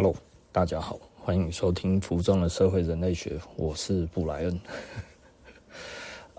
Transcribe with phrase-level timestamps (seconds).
[0.00, 0.14] Hello，
[0.52, 4.60] 大家好，欢迎收听《浮中的社会人类学》，我是布莱恩。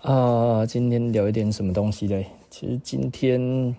[0.00, 2.26] 啊，今天聊一点什么东西嘞？
[2.48, 3.76] 其实今天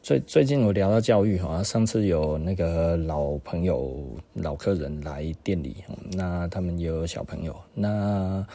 [0.00, 4.00] 最最近我聊到教育哈，上次有那个老朋友、
[4.34, 5.78] 老客人来店里，
[6.12, 8.46] 那他们也有小朋友，那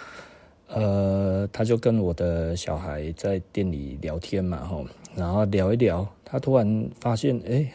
[0.70, 4.82] 呃，他就跟我的小孩在店里聊天嘛，哈，
[5.18, 7.70] 然后聊一聊，他突然发现，哎、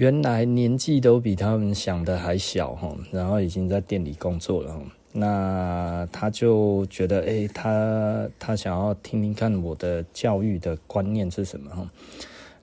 [0.00, 4.82] 原来年纪都比他们想的还小哈，然后已经在店里工作了。
[5.12, 11.86] 那他就觉得，哎，他他想要听听看我的教育的观念是什么哈。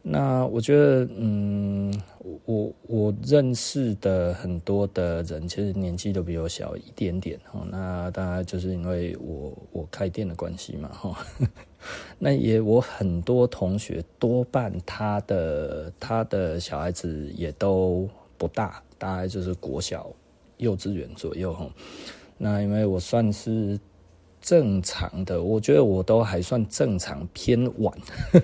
[0.02, 1.94] 那我觉得，嗯，
[2.46, 7.64] 我我认识的很多的人，其实年纪都比我小一点点哈。
[7.70, 11.16] 那大概就是因为我我开店的关系嘛哈。
[12.20, 20.10] 那也我很多同学，多半他的他的小孩子也都不大，大概就是国小、
[20.58, 21.70] 幼稚园左右哈。
[22.38, 23.80] 那因为我算是
[24.42, 27.94] 正常的，我觉得我都还算正常偏晚。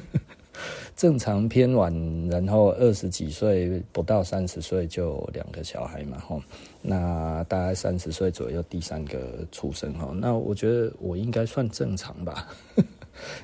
[0.96, 1.92] 正常偏晚，
[2.30, 6.40] 然后二十几岁不到三十岁就两个小孩嘛，吼，
[6.84, 9.20] 那大概三十岁左右第三个
[9.52, 12.48] 出生，哈，那我觉得我应该算正常吧。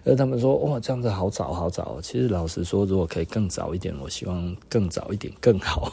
[0.03, 1.99] 而他们说哇，这样子好早好早。
[2.02, 5.91] 其实老实说，如果可以更早一点，我希望更早一点更好。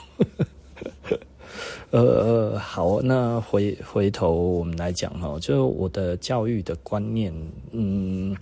[1.90, 7.32] 呃，好，那回回头我们来讲哈，就是我的教育的观念，
[7.72, 8.36] 嗯。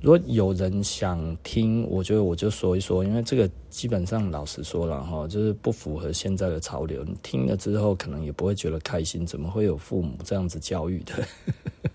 [0.00, 7.04] 如果有人想听，我觉得我就说一说，因为这个基本上老实说了哈，就是不符合现在的潮流。
[7.04, 9.24] 你听了之后，可能也不会觉得开心。
[9.24, 11.91] 怎么会有父母这样子教育的？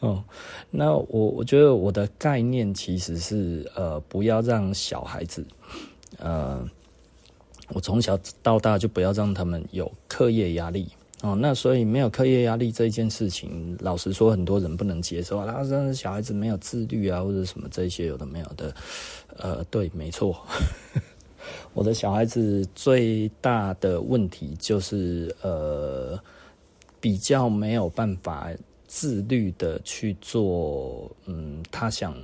[0.00, 0.22] 哦，
[0.70, 5.44] 那我我觉得我的概念其实是呃，不要让小孩子，
[6.18, 6.64] 呃，
[7.68, 10.88] 我从小到大就不要让他们有课业压力。
[11.20, 15.52] 哦，那所以没有课业压力这一件事情，老实说，很多人不能接受啊。
[15.52, 18.72] 他说小孩子没有自律啊，或者什么这些有的没有的。
[19.36, 20.40] 呃，对，没错。
[21.74, 26.16] 我的小孩子最大的问题就是呃，
[27.00, 28.48] 比较没有办法
[28.88, 32.16] 自律的去做，嗯，他想、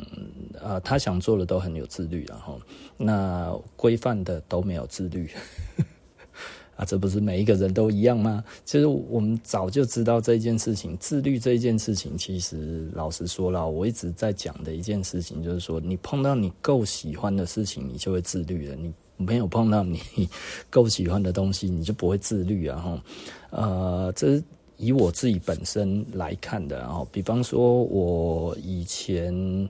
[0.60, 2.60] 呃，他想做的都很有自律，然后
[2.96, 5.30] 那规范的都没有自律。
[6.76, 8.42] 啊，这不是每一个人都一样吗？
[8.64, 20.00] 其实我们早就知道这件事情，自律这件事情，其实老实说了，我一直在讲的一件事情，就是说，你碰到你够喜欢的事情，你就会自律了；你没有碰到你
[20.68, 22.80] 够喜欢的东西，你就不会自律啊。
[22.80, 23.04] 哈，
[23.50, 24.42] 呃，这
[24.84, 26.84] 以我自己本身来看的。
[26.86, 29.68] 哦，比方说，我以前。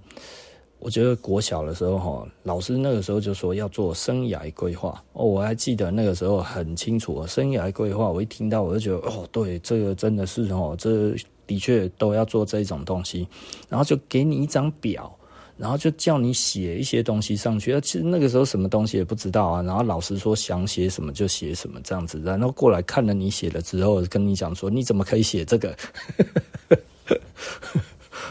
[0.81, 7.27] 我觉得国小的时候，哈，老师那个时候就说要做生涯规划哦，我还记得那个时候很清楚。
[7.27, 11.15] 生涯规划，我一听到我就觉得，哦，对，这个真的是哦，这
[11.47, 13.27] 的确都要做这种东西。
[13.67, 15.11] 然后就给你一张表，
[15.57, 17.79] 然后就叫你写一些东西上去。
[17.81, 19.63] 其实那个时候什么东西也不知道啊。
[19.63, 25.77] 然后老师说想写什么就写什么这样子，然后过来看了你写了之后，跟你讲说你怎么可以写这个？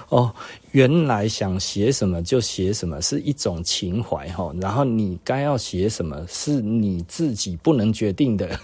[0.09, 0.33] 哦，
[0.71, 8.59] 原来想写什么就写什么是一种情怀哈，然后你该要写什么是你自己不能决定的，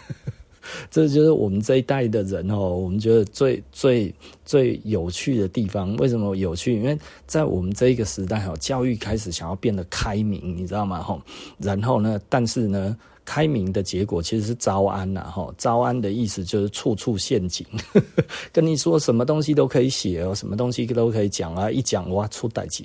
[0.90, 4.14] 这就是我们这一代的人哦，我们觉得最最
[4.46, 5.96] 最有趣的地方。
[5.98, 6.76] 为什么有趣？
[6.76, 11.02] 因为在我们这一个时代哈，教育开始想要变得开明，你知道吗？
[11.02, 11.22] 哈，
[11.58, 12.98] 然后呢，但是呢。
[13.26, 17.64] 开明的结果其实是招安呐，哈，招安的意思就是处处陷阱，
[18.52, 22.84] 跟你说什么东西都可以写哦，什么东西都可以讲啊，一讲哇出代志。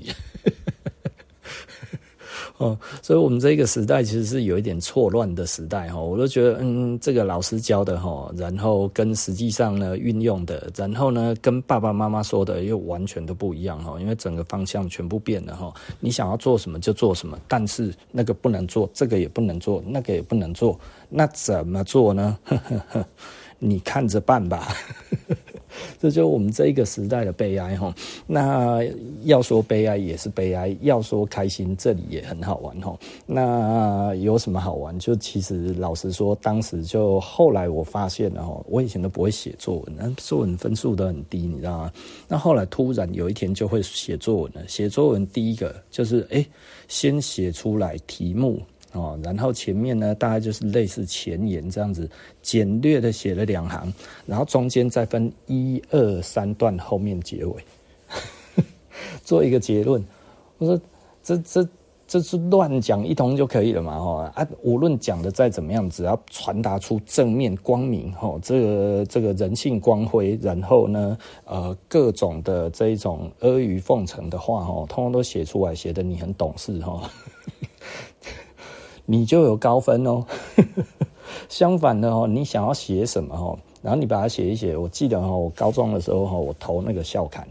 [2.59, 20.79] 哦，所以我们这个时代其实是有一点错乱的时代哈，我都觉得，嗯，这个老师教的哈，然后跟实际上呢运用的，然后呢跟爸爸妈妈说的又完全都不一样哈，因为整个方向全部变了哈，你想要做什么就做什么，但是那个不能做，这个也不能做，那个也不能做，
[21.09, 22.39] 那怎么做呢？
[22.45, 23.05] 呵呵呵，
[23.59, 24.69] 你看着办吧。
[25.11, 25.37] 呵呵
[26.05, 27.95] 这就是我们这一个时代的悲哀哈。
[28.27, 28.79] 那
[29.23, 32.95] 要说悲哀也是悲哀，要说开心，这里也很好玩哈。
[33.25, 34.99] 那有什么好玩？
[34.99, 41.93] 就其实老实说，当时就后来我发现了哈，我以前都不会写作文，那作文分数都很低，你知道吗？
[42.29, 44.61] 那后来突然有一天就会写作文了。
[44.69, 46.45] 写作文第一个就是哎，
[46.87, 48.61] 先写出来题目。
[48.95, 52.09] 哦，然后前面呢，大概就是类似前言这样子，
[52.41, 53.93] 简略的写了两行，
[54.25, 57.55] 然后中间再分一二三段，后面结尾，
[59.25, 60.03] 做一个结论。
[60.59, 60.81] 我说
[61.23, 61.69] 这这
[62.07, 77.11] 这是乱讲一通就可以了嘛，哈啊，无论讲的再怎么样，只要传达出正面光明，哈，这个这个人性光辉，然后呢，呃，各种的这一种阿谀奉承的话，哈，通通都写出来，写的你很懂事，哈，
[79.07, 80.25] 你就有高分哦。
[81.49, 84.77] 相反的哦，你想要写什么哈，然后你把它写一写。
[84.77, 87.47] 我记得哈，我高中的时候哈，我投那个校刊。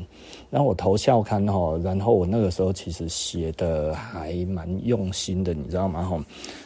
[0.50, 6.04] 然后我投校刊哈，然后我那个时候其实写的还蛮用心的，你知道吗？
[6.04, 6.24] 哈，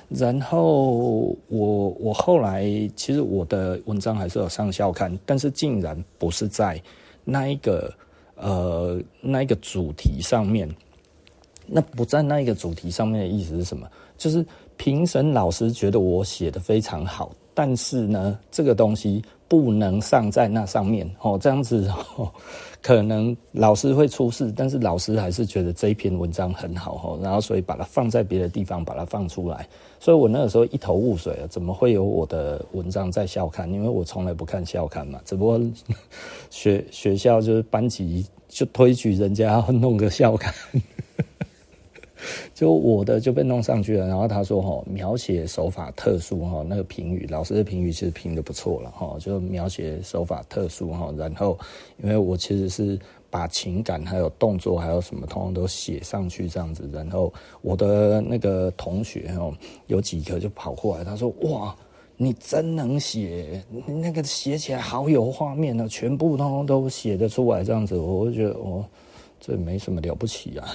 [0.09, 6.79] 然后我我后来其实我的文章还是有上校刊，但是竟然不是在
[7.23, 7.91] 那一个
[8.35, 10.69] 呃那一个主题上面。
[11.69, 13.85] 那不在那一个主题上面的意思是什么？
[14.17, 14.45] 就是
[14.77, 22.31] 评审老师觉得我写的非常好，但是呢，这个东西不能上在那上面哦，这样子 哦。
[22.79, 29.67] 可能老师会出事，但是老师还是觉得这一篇文章很好哦，然后所以把它放在别的地方，把它放出来。
[29.99, 33.69] 所以我那个时候一头雾水啊，怎么会有我的文章在校刊？
[33.73, 35.59] 因为我从来不看校刊嘛，只不过
[36.49, 40.53] 学学校就是班级就推举人家要弄个校刊。
[42.53, 51.57] 就我的就被弄上去了，然后他说哈，描写手法特殊哈，那个评语老师的评语其实评得不错了哈，就描写手法特殊哈，然后
[52.01, 57.31] 因为我其实是把情感还有动作还有什么通通都写上去这样子，然后
[57.61, 59.51] 我的那个同学哈，
[59.87, 61.75] 有几个就跑过来，他说哇，
[62.15, 68.83] 你真能写，那个写起来好有画面啊，全部通通都写得出来这样子，我就觉得哦，
[69.39, 70.67] 这没什么了不起啊。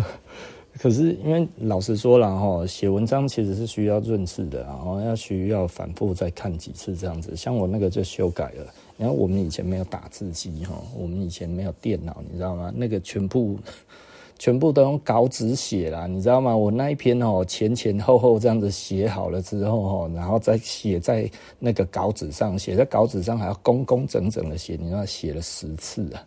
[0.78, 7.34] 可是，因为老实说了哈，写文章其实是需要润饰的，然后要需要反复再看几次这样子。
[7.34, 8.66] 像我那个就修改了，
[8.98, 12.70] 然后我们以前没有打字机哈，我们以前没有电脑，你知道吗？
[12.76, 13.58] 那个全部
[14.38, 16.54] 全部都用稿纸写啦，你知道吗？
[16.54, 26.22] 我那一篇哦，前前后后这样子写好了之后哈，然后再写在那个稿纸上，写在稿纸上还要工工整整的写，你知道写了十次啊。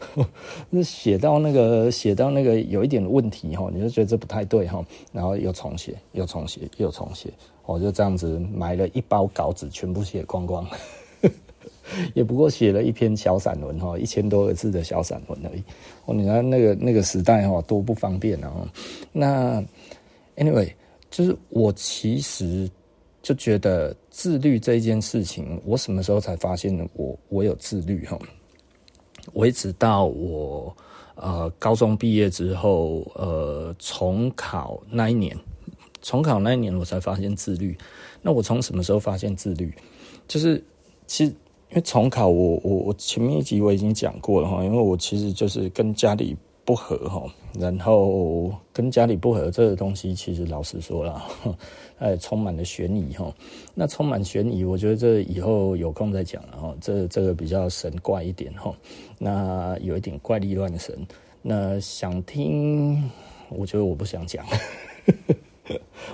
[0.70, 7.30] 那写到那个写到那个有一点问题哈，你就觉得这不太对哈，然后又重写，又重写，又重写，
[7.66, 10.66] 我就这样子买了一包稿纸，全部写光光，
[12.14, 15.62] 也不过写了一篇小散文哈，一千多个字的小散文而已。
[16.06, 18.72] 哦，你看那个那个时代哈，多不方便啊。
[19.12, 19.62] 那
[20.36, 20.72] anyway，
[21.10, 22.68] 就是我其实
[23.22, 28.18] 就觉得自律这一件事情，我什么时候才发现我我有自律哈？
[29.32, 30.74] 我一直到我
[31.14, 35.36] 呃高中毕业之后，呃重考那一年，
[36.02, 37.76] 重考那一年我才发现自律。
[38.22, 39.72] 那我从什么时候发现自律？
[40.28, 40.62] 就是
[41.06, 41.32] 其实
[41.70, 46.36] 因为重考我，我我前面一集我已经讲过了哈，因为我其实就是跟家里。
[46.62, 47.24] 不合哈，
[47.58, 51.20] 然后跟家里不合这个东西，其实老实说了，
[52.00, 53.32] 哎，充满了悬疑哈。
[53.74, 56.74] 那充满悬疑，我觉得这以后有空再讲了哈。
[56.80, 58.74] 这这个比较神怪一点哈，
[59.18, 60.98] 那有一点怪力乱神。
[61.42, 63.08] 那想听，
[63.48, 64.44] 我觉得我不想讲。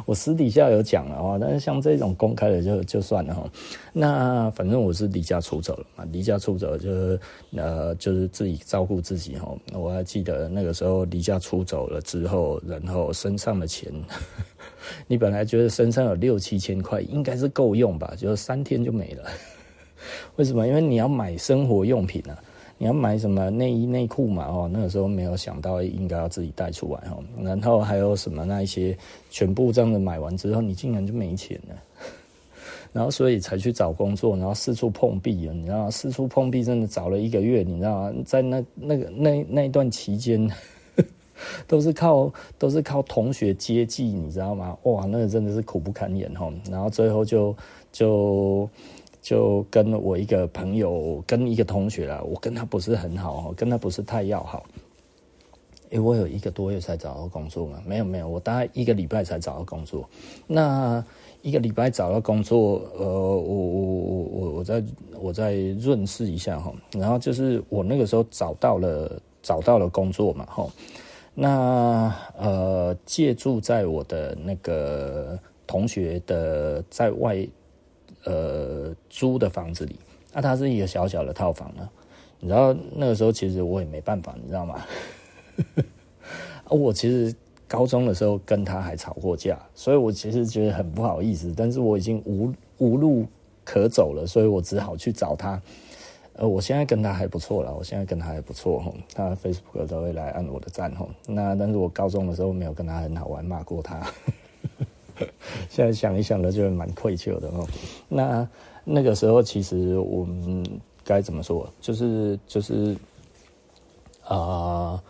[0.04, 3.50] 我私底下有讲了哈，但是像这种公开的就就算了哈。
[3.92, 7.20] 那反正我是离家出走了嘛，离家出走就是
[7.56, 9.56] 呃就是自己照顾自己哈。
[9.72, 13.90] 我还记得那个时候离家出走了之后，然后身上的钱，
[15.06, 19.24] 你本来觉得身上有六七千块应该是够用吧，就三天就没了。
[20.36, 20.66] 为什么？
[20.66, 22.38] 因为你要买生活用品啊。
[22.78, 24.44] 你要买什么内衣内裤嘛？
[24.48, 27.24] 哦，那个时候没有想到应该要自己带出来哦。
[27.42, 28.94] 然后还有什么那一些
[29.30, 31.74] 全部这样子买完之后，你竟然就没钱了。
[32.92, 35.54] 然后所以才去找工作，然后四处碰壁了。
[35.54, 35.90] 你知道？
[35.90, 38.12] 四处碰壁真的找了一个月，你知道？
[38.26, 40.46] 在那那个那那一段期间，
[41.66, 44.76] 都是靠都是靠同学接济，你知道吗？
[44.84, 46.52] 哇，那个真的是苦不堪言哈。
[46.70, 47.56] 然后最后就
[47.92, 48.68] 就。
[49.22, 54.64] 就跟我一个朋友，跟一个同学啦，我跟他不是很好，跟他不是太要好。
[55.90, 60.08] 因为我有一个多月才找到工作嘛，没有没有，我大概一个礼拜才找到工作。
[60.46, 61.04] 那
[61.42, 64.84] 一个礼拜找到工作，呃，我我我我我再
[65.20, 66.72] 我再润饰一下哈。
[66.92, 70.68] 然后就是我那个时候找到了找到了工作嘛，哈。
[71.36, 77.46] 那呃，借住在我的那个同学的在外。
[78.24, 79.94] 呃，租的房子里，
[80.32, 81.88] 那、啊、它是一个小小的套房呢。
[82.40, 84.84] 你知道那个时候其实我也没办法，你知道吗？
[86.68, 87.32] 我其实
[87.68, 91.54] 高中的时候跟他还吵过架，所以我其实觉得很不好意思。
[91.56, 93.24] 但是我已经无无路
[93.64, 95.62] 可走了，所以我只好去找他。
[96.38, 101.06] 呃，我现在跟他还不错啦，我现在跟他还不错哈，他 Facebook 都会来按我的赞哈。
[101.26, 104.06] 那但是我高中的时候没有跟他很好玩，骂过他。
[105.70, 107.66] 现在想一想呢，就蛮愧疚的哦。
[108.08, 108.48] 那
[108.84, 110.64] 那个时候其实我们
[111.04, 111.68] 该怎么说？
[111.80, 112.96] 就是就是
[114.24, 115.02] 啊。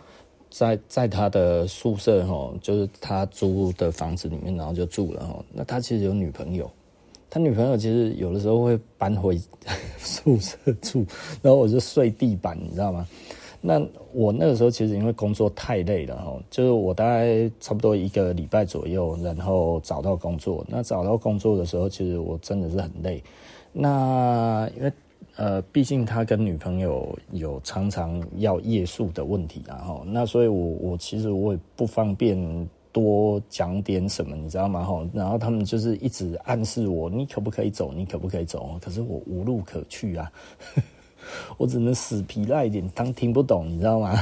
[0.49, 5.43] 在在他的宿舍哈，就是他租的房子里面，然后就住了哈。
[5.53, 6.71] 那他其实有女朋友，
[7.29, 9.39] 他女朋友其实有的时候会搬回
[9.99, 11.05] 宿舍住，
[11.41, 13.07] 然后我就睡地板，你知道吗？
[13.59, 13.81] 那
[14.13, 20.65] 我那个时候其实因为工作太累了哈，就是我大概差不多一个礼拜左右，然后找到工作。
[20.67, 23.23] 那找到工作的时候，其实我真的是很累。
[23.73, 24.91] 那因为。
[25.35, 32.35] 呃，毕竟他跟女朋友有常常要夜宿的问题啊，哈，那所以我我其实我也不方便
[32.91, 34.83] 多讲点什么，你知道吗？
[34.83, 37.91] 哈，然后他们就是一直暗示我，你可不可以走？
[37.93, 38.77] 你可不可以走？
[38.81, 40.31] 可是我无路可去啊，
[41.57, 44.15] 我只能死皮赖脸当听不懂，你知道吗？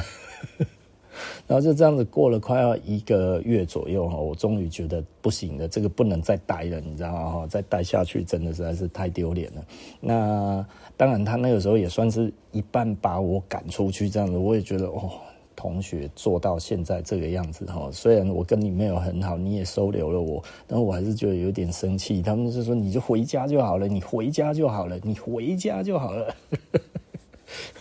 [1.46, 7.46] 然后就这样子过了快要一个月左右哈，我终于觉得不行了，这个不能再待了，你知道吗？
[7.46, 9.64] 再待下去真的实在是太丢脸了。
[9.98, 15.10] 那当然，他那个时候也算是一半把我赶出去，这样子我也觉得哦，
[15.56, 22.22] 同学做到现在这个样子哈，虽然我跟你没有很好，你也收留了我，但我还是觉得有点生气。
[22.22, 26.34] 他们是说你就回家就好了，你回家就好了，你回家就好了。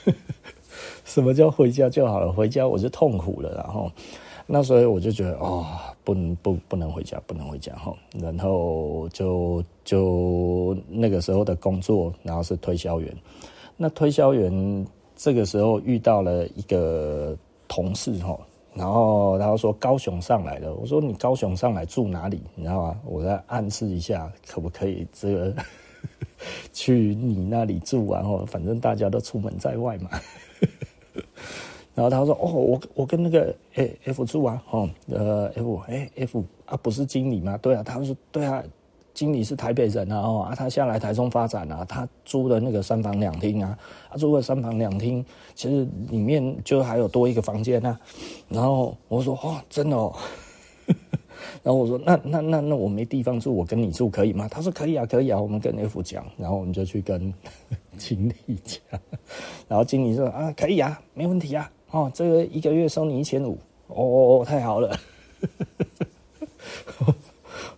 [1.03, 2.31] 什么叫回家就好了？
[2.31, 3.91] 回家我就痛苦了，然后
[4.47, 5.65] 那所以我就觉得哦，
[6.03, 7.95] 不能不不能回家，不能回家哈。
[8.19, 13.15] 然后就就那个时候的工作，然后是推销员。
[13.77, 17.37] 那推销员这个时候遇到了一个
[17.67, 18.37] 同事哈，
[18.73, 20.73] 然后然后说高雄上来了。
[20.73, 22.41] 我说你高雄上来住哪里？
[22.55, 22.99] 你知道吗？
[23.05, 25.55] 我在暗示一下，可不可以这个
[26.73, 28.19] 去你那里住啊？
[28.21, 30.09] 然后反正大家都出门在外嘛。
[31.95, 37.57] 然后他说：“哦，我我跟那个 A F 住啊，哦，呃 F 哎 F 啊，不是经理吗？
[37.59, 38.61] 对啊，他说对啊，
[39.15, 43.75] 经理是台北人啊，哦啊，他下来台中发展啊，他租的那个三房两厅啊，
[44.11, 47.99] 他租的三房两厅，其实里面就还有多一个房间啊。
[48.49, 50.15] 然后我说哦，真的哦。
[51.63, 57.33] ”然后我说：“那那那那我没地方住，我跟你住可以吗？”他说：“可以啊，可以啊，我们跟 F 讲。”然后我们就去跟
[57.97, 58.79] 经理讲，
[59.67, 63.57] 然后经理说：“啊，可以啊，没问题啊，哦，这个一个月收你一千五，
[63.87, 64.97] 哦哦哦，太好了。”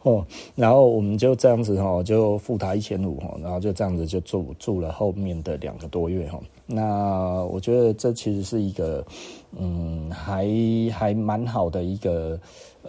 [0.08, 6.40] 哦，然后我们就这样子哈，就付他一千五哈，然后就这样子就住住了后面的两个多月哈。
[6.66, 9.06] 那我觉得这其实是一个
[9.58, 10.48] 嗯，还
[10.92, 12.40] 还蛮好的一个。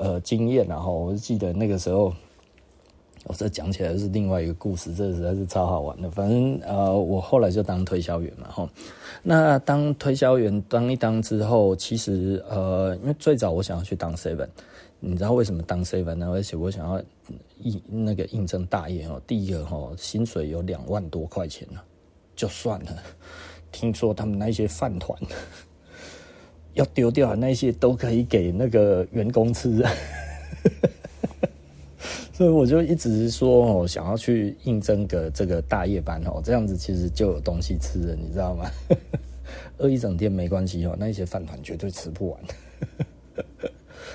[0.01, 2.13] 呃，经验，然后我就记得那个时候，
[3.25, 6.09] 我这讲起来是另外一个故事，这实在是超好玩的。
[6.09, 8.69] 反正呃，我后来就当推销员嘛，哈。
[9.25, 14.47] 那当推销员当一当之后，其实呃，因为最早我想要去当 seven，
[15.01, 16.29] 你知道为什么当 seven 呢？
[16.31, 17.03] 而且我想要
[17.59, 21.81] 应那个应征大业哦，第一个哦，薪水有两万多块钱呢，
[22.35, 23.03] 就算了。
[23.71, 25.19] 听说他们那些饭团。
[26.75, 29.83] 要丢掉那些都可以给那个员工吃，
[32.33, 38.71] 所以我就一直说哦，想要去应征个这个大夜班哦，这样子其实就有东西吃了，你知道吗？
[39.79, 42.41] 饿一整天没关系哦，那些饭团绝对吃不完。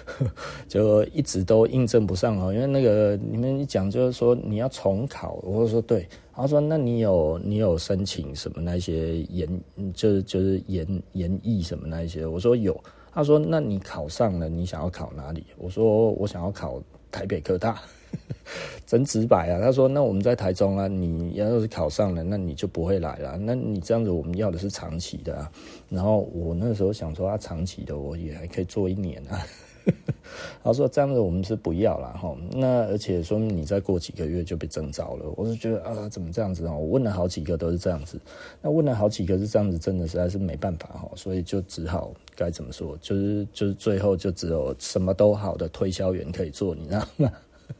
[0.67, 9.61] 就一直都印证不上哦，因为那个你们一讲就是说你要重考，我说对，他说那你有你有申请什么那些研，
[9.93, 12.79] 就是就是研研艺什么那些，我说有，
[13.11, 15.45] 他说那你考上了，你想要考哪里？
[15.57, 16.81] 我说我想要考
[17.11, 17.81] 台北科大，
[18.85, 19.61] 真直白啊。
[19.61, 25.51] 他说那我们在台中啊，你要是考上了，那你就不会来了，那你这样子我们要的是长期的啊。
[25.89, 29.39] 然后我那时候想说啊，长期的我也还可以做一年啊。
[30.63, 32.35] 他说：“这样子我们是不要了哈。
[32.53, 35.25] 那而且说明你再过几个月就被征召了。
[35.35, 36.73] 我是觉得啊，怎么这样子啊？
[36.73, 38.19] 我问了好几个都是这样子。
[38.61, 41.11] 那问了好几个是这样子，真的实在是没办法哈。
[41.15, 47.31] 所以就只好该怎么说，就是就是最后就只有什么都好的推销员可以做，你知道吗？”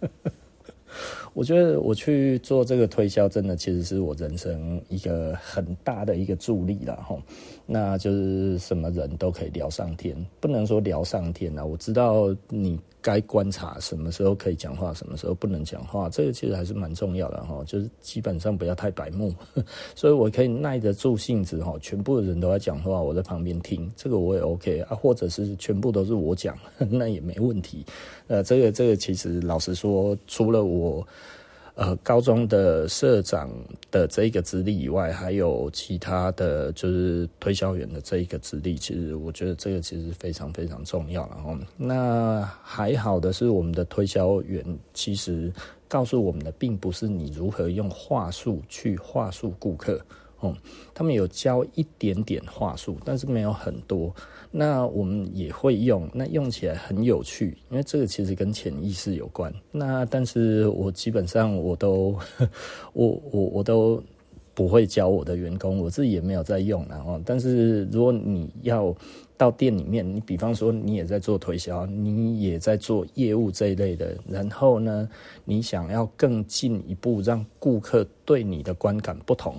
[1.34, 7.18] 我觉得我去做这个推销，真的其实是我人生一个很大的一个助力了哈。
[7.66, 11.64] 那就是什么人都可以聊上天，不能说聊上天啊。
[11.64, 12.80] 我知道你。
[13.06, 17.62] 该观察什么时候可以讲话，什么时候不能讲话，这个其实还是蛮重要的哈。
[17.66, 19.36] 就是基本上不要太白目，
[19.94, 21.76] 所以我可以耐得住性子哈。
[21.82, 24.96] 全部的人都在讲话，我在旁边听，这个我也 OK 啊。
[24.96, 26.58] 或者是全部都是我讲，
[26.90, 27.86] 那也没问题。
[28.28, 31.06] 呃，这个这个其实老实说，除了我
[31.76, 33.50] 呃高中的社长
[33.90, 41.58] 的这一个资历以外，还有其他的就是推销员的这一个资历，其实我觉得这个其实非常非常重要了哈。
[41.78, 44.64] 那还好的是，我们的推销员
[44.94, 45.52] 其实
[45.88, 50.00] 告诉我们的，并不是你如何用话术去话术顾客。
[50.44, 50.54] 哦，
[50.94, 54.14] 他们有教一点点话术，但是没有很多。
[54.52, 59.52] 那我们也会用，那用起来很有趣，因为这个其实跟潜意识有关。
[59.72, 62.18] 那但是我基本上我都，
[62.94, 64.04] 我我我都
[64.54, 66.86] 不会教我的员工，我自己也没有在用。
[66.90, 68.96] 然后，但是如果你要。
[69.36, 75.10] 到店里面，你比方说你也在做推销，你也在做业务这一类的，然后呢，
[75.44, 79.56] 你想要更进一步让顾客对你的观感不同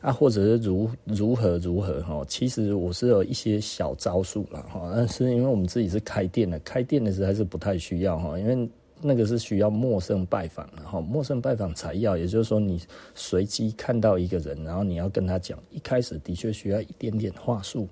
[0.00, 8.68] 啊，或者是如如何如何哈，其实我是有一些小招数了哈，但是因为我们自己是开店的，开店的时候还是不太需要哈，因为。
[9.02, 12.78] 那个是需要陌生拜访，然后陌生拜访才要，也就是说你
[13.14, 17.88] 随机看到一个人，然后你要跟他讲，一开始的确需要一点点话术，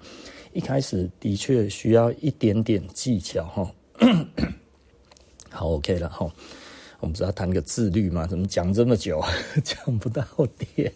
[0.53, 3.73] 一开始的确需要一点点技巧，哈。
[5.49, 6.31] 好，OK 了，哈。
[7.01, 9.19] 我们只要谈个自律嘛，怎么讲这么久，
[9.65, 10.23] 讲不到
[10.59, 10.93] 点。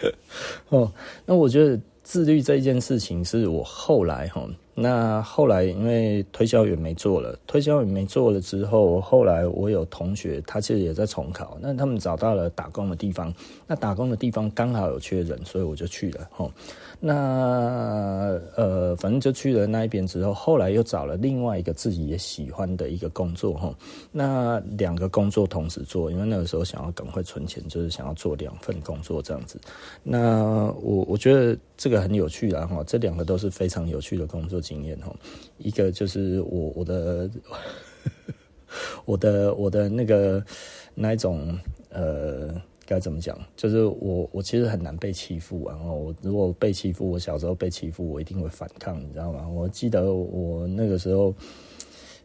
[0.70, 0.92] 哦，
[1.26, 4.46] 那我觉得自律这一件事情是我后来哈。
[4.80, 13.34] 那后来因为推销员没做了，推销员没做了之后，后来我有同学他其实也在重考，那他们找到了打工的地方，
[13.66, 16.48] 那打工的地方刚好有缺人，所以我就去了哦。
[17.00, 23.72] 那呃，反正就去了那一边之后，后来又找了另外一个自己也喜欢的一个工作齁。
[24.12, 29.58] 那两个工作同时做，因为那个时候想要赶快存钱，就是想要做两份工作这样子。
[30.02, 30.44] 那
[30.82, 34.58] 我我觉得这个很有趣啦齁，这两个都是非常有趣的工作。
[34.60, 35.14] 经验哈，
[35.58, 37.30] 一个就是我我的
[39.06, 40.44] 我的我的那个
[40.94, 41.56] 那一种
[41.90, 43.38] 呃该怎么讲？
[43.54, 49.46] 就是我我其实很难被欺负，然后我如果被欺负，我小时候被欺负，我一定会反抗，你知道吗？
[49.46, 51.34] 我记得我那个时候。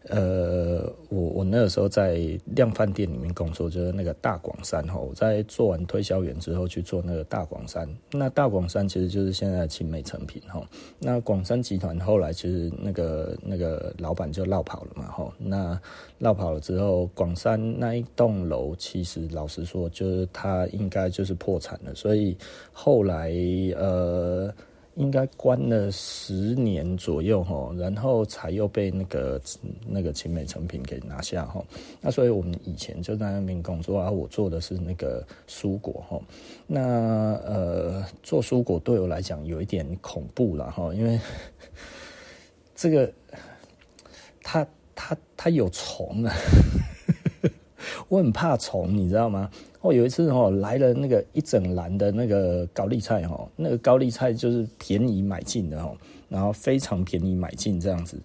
[0.10, 2.20] 呃，我我那个时候在
[2.56, 5.00] 量贩店里面工作，就是那个大广山哈。
[5.00, 10.62] 我在做完推销员之后去做那个大广山，那大广山其实就是现在的勤美成品哈。
[11.00, 15.34] 那广山集团后来其实那个那个老板就落跑了嘛哈。
[15.38, 15.80] 那
[16.20, 22.38] 落跑了之后，广山那一栋楼其实老实说，就是它应该就是破产了，所以
[22.74, 23.32] 后来
[23.78, 24.54] 呃。
[24.96, 29.42] 应该关了十年左右哈，然后才又被那个
[29.88, 31.64] 那个勤美成品给拿下哈。
[32.00, 36.22] 那所以我们以前就在那边工作啊，我做的是那个蔬果哈。
[36.68, 36.82] 那
[37.44, 41.20] 呃，做蔬果对我来讲有一点恐怖了哈，因为
[42.76, 43.12] 这个
[44.44, 46.36] 它它它有虫啊，
[48.08, 49.50] 我很怕虫，你知道吗？
[49.82, 55.96] 哦，有一次哦，来了那个一整篮的那个高丽菜哈，那个高丽菜就是便宜买进的哦，
[56.30, 58.18] 然后非常便宜买进这样子，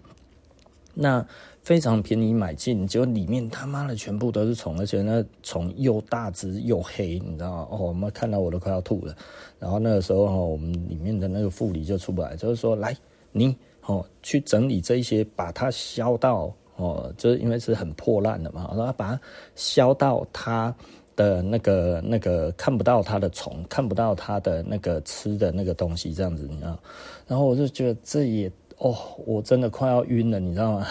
[0.94, 1.26] 那
[1.62, 7.68] 非常便宜买进，结果里面他妈的全部都是虫，而且那虫又大只又黑，你知道吗？
[7.72, 9.14] 哦，我们看到我都快要吐了。
[9.58, 12.96] 然后那个时候哦，我们里面的那个副理就出不来，就是说来
[13.32, 19.20] 你哦去整理这一些，把它销到哦，就是因为是很破烂的嘛，然后把它
[19.54, 20.74] 削到它。
[21.18, 26.78] 的那个那个看不到它的虫，看不到它的那个吃的那个东西，这样子，你知道？
[27.26, 30.86] 然后我就觉得这也哦，我真的快要晕了，你知道吗？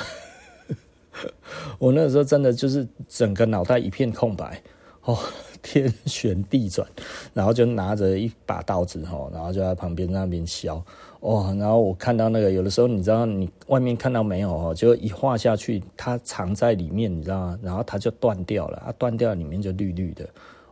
[1.79, 4.61] 我那个时候真的就是整个脑袋一片空白，
[5.05, 5.17] 哦，
[5.61, 6.85] 天旋地转，
[7.33, 10.83] 然后就拿着一把刀子哈，然后就在旁边那边削。
[11.19, 17.59] 哦，然后我看到那个，有的时候你知道，你外面看到没有哦，就一画下去，它藏在里面，你知道吗？
[17.63, 20.27] 然后它就断掉了，它断掉里面就绿绿的。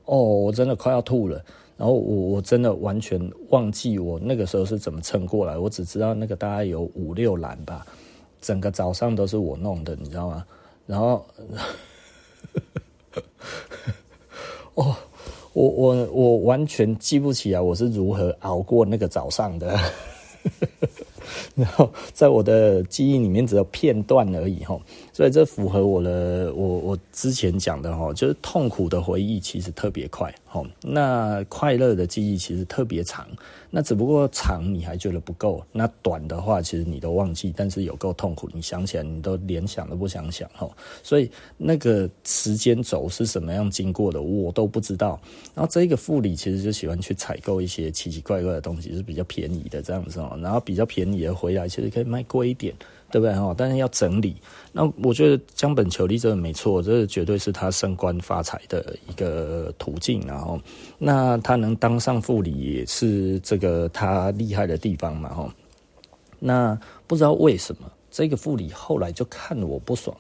[0.06, 1.44] 哦，我真的快要吐了。
[1.78, 7.86] 然后我我真的完全忘记我那个时候是怎么撑过来，我只知道那个大概有五六篮吧，
[8.40, 10.46] 整个早上都是我弄的，你知道吗？
[10.86, 11.26] 然后，
[14.76, 14.96] 哦，
[15.54, 19.78] 我我我完全记不起来我是如何熬过那个早上的。
[21.56, 24.80] 然后在我的记忆里面只有片段而已哈，
[25.14, 30.34] 所以这符合我的我我之前讲的哈，就是痛苦的回忆其实特别快。
[30.56, 33.28] 哈，那快乐的记忆其实特别长。
[33.70, 40.70] 那只不过长你还觉得不够，那短的话其实你都忘记，但是有够痛苦，你想起来你都连想都不想想哈。
[41.04, 45.20] 所以那个时间轴是什么样经过的，我都不知道。
[45.54, 50.40] 然后这个副理其实就喜欢去采购一些奇奇怪怪的东西，是比较便宜的这样子哦。
[50.42, 52.74] 然后比较便宜的回来，其实可以卖贵一点。
[53.16, 53.56] 对不对哈？
[53.58, 54.36] 但是要整理。
[54.74, 60.22] 那我觉得江本求利这个没错，这绝对是他升官发财的一个途径。
[60.28, 60.60] 然后，
[60.98, 65.56] 那他能当上副理也是这个他厉害的地方嘛哈。
[66.40, 70.14] 那不知道为什么这个副理后来就看我不爽。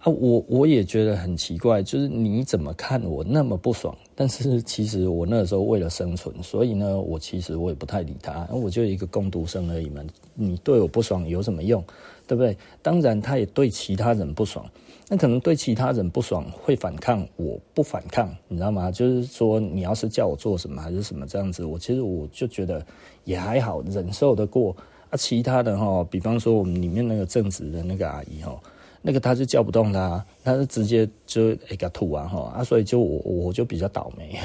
[0.00, 3.94] 啊，我我也觉得很奇怪，就是你怎么看我那么不爽？
[4.14, 10.02] 但是其实我那时候为了生存，所以呢，我其实我也不太理他，我就一个工读生而已嘛。
[10.34, 11.84] 你对我不爽有什么用？
[12.26, 12.56] 对不对？
[12.80, 14.64] 当然，他也对其他人不爽，
[15.06, 18.90] 那可能对其他人不爽会反抗，我不反抗，你知道吗？
[18.90, 22.82] 就是说，你要是叫我做什么还是什么这样子，我其实我就觉得
[23.24, 24.74] 也还好，忍受得过。
[25.10, 28.58] 啊，其他的哈，比方说我们里面那个正职的那个阿姨哈。
[29.02, 34.38] 那个他就叫不动他，他是直接就一个吐完哈啊，所以就我我就比较倒霉，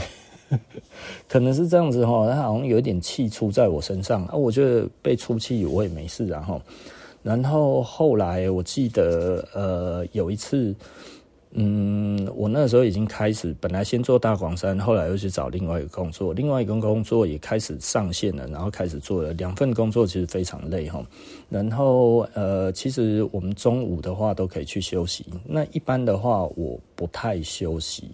[1.27, 6.61] 可能是这样子哈，他好像有一点气出在我身上啊，我觉得被出气我也没事然后，
[7.23, 10.75] 然后后来我记得呃有一次。
[11.57, 21.01] 嗯，我那时候已经开始，本来先做大广山，后来又去找另外一个工作，另外一个工作也开始上线了，然后开始做了两份工作，其实非常累哈。
[21.49, 28.11] 然后呃，其实我们中午的话都可以去休息，那一般的话我不太休息，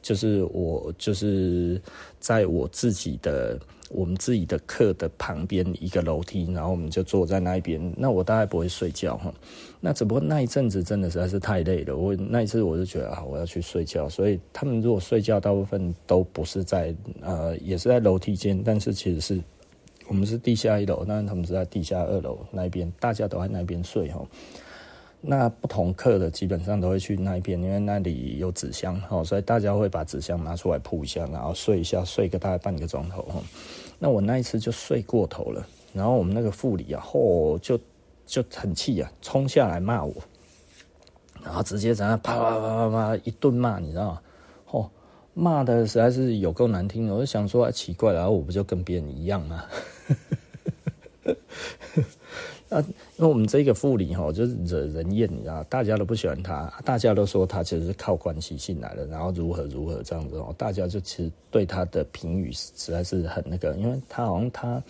[0.00, 1.78] 就是我就是
[2.18, 3.58] 在我自己的。
[3.90, 7.80] 我们自己的课的旁边一个楼梯，然后我们就坐在那一边。
[7.96, 9.32] 那我大概不会睡觉哈。
[9.80, 11.96] 那只不过那一阵子真的实在是太累了。
[11.96, 14.08] 我那一次我就觉得啊，我要去睡觉。
[14.08, 19.40] 所以他们如果睡觉，大部分都不是在呃，也是在楼梯间，但是其实是
[20.06, 24.26] 我们是地下一楼，但是他们是在地下二楼那一边，大家都在那边睡哈。
[25.20, 33.26] 那不同课的基本上都会去那一边，因为那里有纸箱，所以大家会把纸箱拿出来铺一下，然后睡一下，睡个大概半个钟头。
[33.98, 37.78] 那我那一次就睡过头了，然后我们那个副理啊，嚯，就
[38.26, 40.14] 就很气啊，冲下来骂我，
[41.42, 44.20] 然后直接在那啪啪啪啪啪一顿骂，你知道吗？
[44.70, 44.88] 嚯，
[45.34, 49.64] 骂的实在是有够难听的，我就想说，奇怪，然后我不就跟别人一样吗？
[52.68, 52.80] 啊，
[53.16, 64.82] 因为我们这个副理哈，就是惹人厌，你知道，大家都不喜欢他，大家都说他其实是靠关系进来的，然后如何如何这样子哦，大家就其实对他的评语实在是很那个，因为他好像他。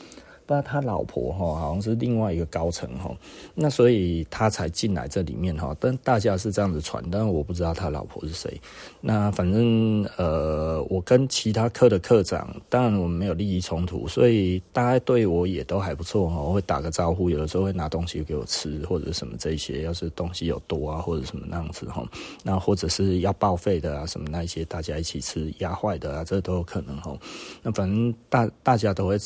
[0.49, 3.15] 不知道他老婆哈，好像是另外一个高层哈，
[3.55, 5.77] 那所以他才进来这里面哈。
[5.79, 8.59] 但大家是这样子传，但是我不知道他老婆是谁。
[8.99, 16.41] 那反正呃，我跟其他科的科长，当然我们没有利益冲突，所以大家对我也都还不错哈。
[16.41, 19.83] 我会打个招呼，有的时候会拿东西给我吃或者什么这些。
[19.83, 22.03] 要是东西有多啊，或者什么那样子哈，
[22.43, 27.15] 那或者是要报废的啊什么那些，大家一起吃压坏的啊，这都有可能哈。
[27.63, 29.19] 那反正大大家都会。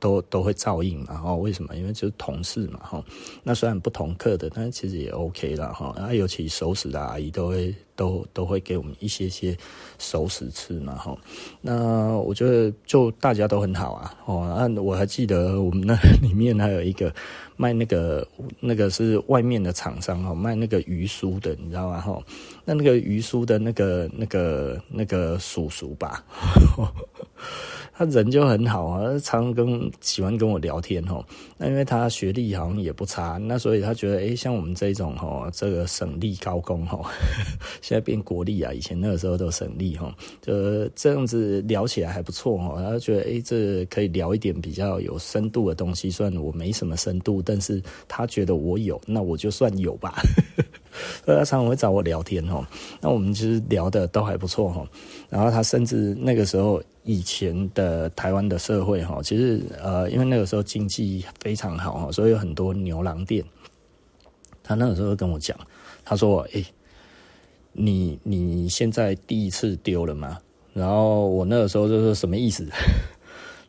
[0.00, 1.76] 都都会照应嘛，哈，为什么？
[1.76, 3.04] 因为就是同事嘛，哈。
[3.44, 5.94] 那虽然不同课的，但是其实也 OK 啦，哈。
[5.96, 9.56] 啊，尤其熟食的阿姨都会都都会给我们一些些
[9.98, 11.16] 熟食吃嘛，哈。
[11.60, 14.68] 那我觉得就大家都很好啊，哦。
[14.74, 17.14] 那我还记得我们那里面还有一个
[17.56, 18.26] 卖那个
[18.58, 22.00] 那个是外面的厂商哈，卖那个鱼酥的，你知道吗？
[22.00, 22.18] 哈。
[22.64, 26.24] 那那个鱼酥的那个那个那个叔叔吧。
[28.00, 31.22] 他人就很好啊，常跟喜欢跟我聊天哦。
[31.58, 37.04] 那因为他学历好像也不差，那所以他觉得，哎、像我们这种哦，这个省立高工哦，
[37.82, 40.10] 现在变国立啊，以前那个时候都省立哦，
[40.40, 42.78] 就这样子聊起来还不错吼。
[42.78, 46.10] 他觉得，哎、这可以聊一点比较有深度的东西。
[46.10, 50.22] 虽然我没什么深度，但是他觉得我有，那我就算有吧。
[51.24, 52.64] 所以他常常会找我聊天吼。
[53.00, 54.86] 那我们其实聊的都还不错吼。
[55.28, 56.82] 然后他甚至那个时候。
[57.02, 63.42] 以前的台湾的社会哈，其实呃，因为那个时候经济非常好哈，所以有很多牛郎店。
[64.62, 65.58] 他那个时候跟我讲，
[66.04, 66.62] 他说：“哎、
[67.72, 70.38] 你你现在第一次丢了吗？”
[70.74, 72.68] 然后我那个时候就说：“什么意思？”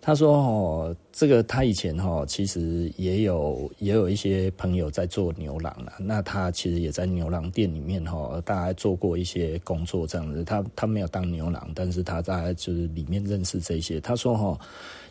[0.04, 5.94] 他说：“哦，这个他以前哈，其实也有也有一些朋友在做牛郎啊。
[6.00, 10.44] 那他其实也在牛郎店里面哈，大概做过一些工作这样子。
[10.44, 14.02] 他他没有当牛郎，但是他大概就是里面认识这些。
[14.02, 14.60] 他说哈，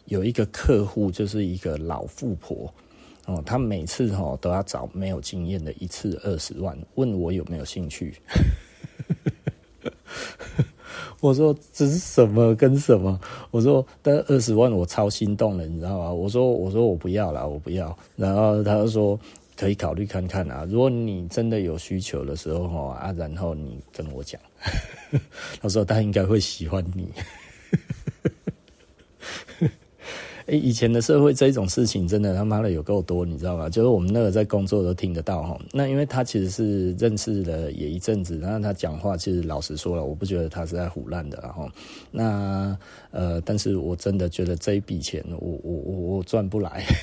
[0.07, 2.75] 有一个客户就是一个老富婆
[3.27, 8.17] 哦，他每次哈都要找没有经验的，一次二十万，问我有没有兴趣。
[11.21, 13.21] ”我说这是什么跟什么？
[13.51, 16.13] 我说但二十万我超心动了，你知道吗？
[16.13, 17.97] 我说我说我不要了，我不要。
[18.17, 19.19] 然后他就说
[19.57, 24.41] 可以考虑看看啊，如果你真的有需求的时候哈啊，然后你跟我讲。
[25.61, 27.09] 他说他应该会喜欢你。
[30.51, 33.69] 欸，以前的社会这种事情真的他妈的有够多，你知道吗？
[33.69, 35.57] 就是我们那个在工作都听得到哈。
[35.73, 41.71] 那因为他其实是认识了也一阵子，然后他讲话其实老实说了，我不觉得他是在唬烂的哈。
[42.11, 42.77] 那
[43.13, 46.85] 呃，但是我真的觉得这一笔钱我我我我赚不来。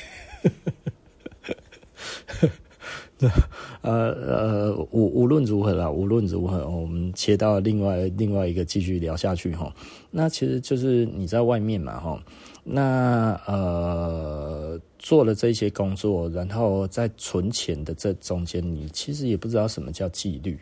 [3.81, 9.73] 呃呃，无无论如何啦，无论如何，我们切到另外另外一个继续聊下去哈。
[10.11, 12.23] 那其实就是你在外面嘛哈，
[12.69, 20.59] 那呃做了这些工作，然后在存钱的这中间，你其实也不知道什么叫纪律，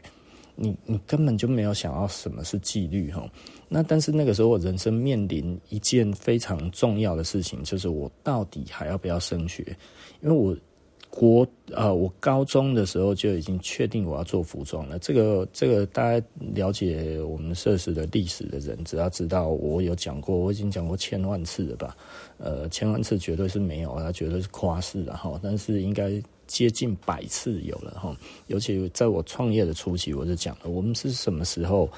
[0.55, 3.27] 你你根本就没有想要什么是纪律哈。
[3.67, 9.63] 那但是那个时候我人生面临一件非常重要的事情，就是我到底还要不要升学，
[10.21, 10.55] 因为我。
[11.15, 14.99] 国呃，我高中的时候就已经确定我要做服装了。
[14.99, 21.95] 这个这个，大家了解我们设施的历史的人，只要知道我有讲过，我已经讲过千万次了吧？
[22.37, 25.39] 呃，千万次绝对是没有，它绝对是夸饰的哈。
[25.41, 28.13] 但是应该接近百次有了哈。
[28.47, 31.89] 尤其在我创业的初期，我就讲了，我们是什么时候？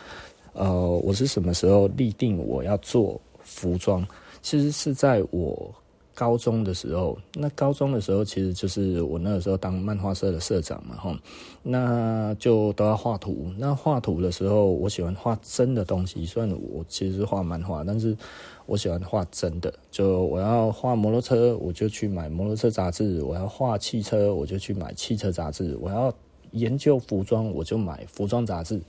[0.53, 4.07] 呃，我是什么时候立定我要做服装？
[4.43, 5.73] 其实是在我。
[6.19, 11.15] 高中的时候，那高中的时候其实就是我那个时候当漫画社的社长嘛，哈，
[11.61, 13.51] 那就都要画图。
[13.59, 16.25] 那画图的时候，我喜欢画真的东西。
[16.25, 18.17] 虽然我其实是画漫画，但是
[18.65, 19.71] 我喜欢画真的。
[19.91, 26.11] 就我要画摩托车，我就去买摩托车杂志；我要画汽车，我就去买汽车杂志；我要
[26.49, 28.81] 研究服装，我就买服装杂志。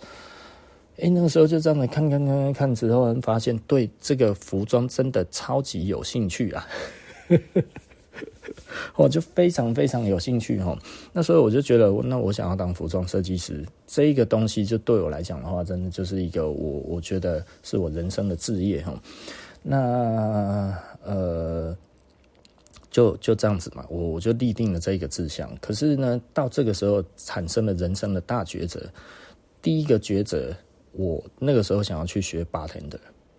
[0.97, 6.67] 哎，那个时候就这样子看看看看看之后，发现对这个服装真的超级有兴趣啊。
[8.97, 10.77] 我 就非常非常有兴趣哈，
[11.13, 19.01] 那所以我就觉得，那我想要当服装设计师，这一个东西就对我来讲的话，真的就是一个我我觉得是我人生的志业哈。
[19.63, 21.77] 那呃，
[22.91, 25.55] 就就这样子嘛，我我就立定了这一个志向。
[25.61, 28.81] 可是呢，到这个时候产生了人生的大抉择。
[29.61, 30.57] 第一个抉择，
[30.93, 32.99] 我那个时候想要去学 bartender。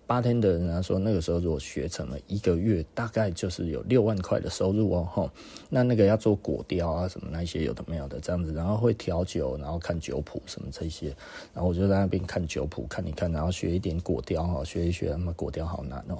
[0.09, 5.07] 八天的人家说，那个时候如果学成了，一个月大概就是有六万块的收入哦。
[5.13, 5.29] 吼，
[5.69, 11.09] 那那个要做果雕啊，什么那些有的没有的这样子，然后会调酒，然后看酒谱什么这些，
[11.53, 16.17] 然后我就在那边看酒谱，看一看，然后学一点果雕哈，学一学，他妈果雕好难哦，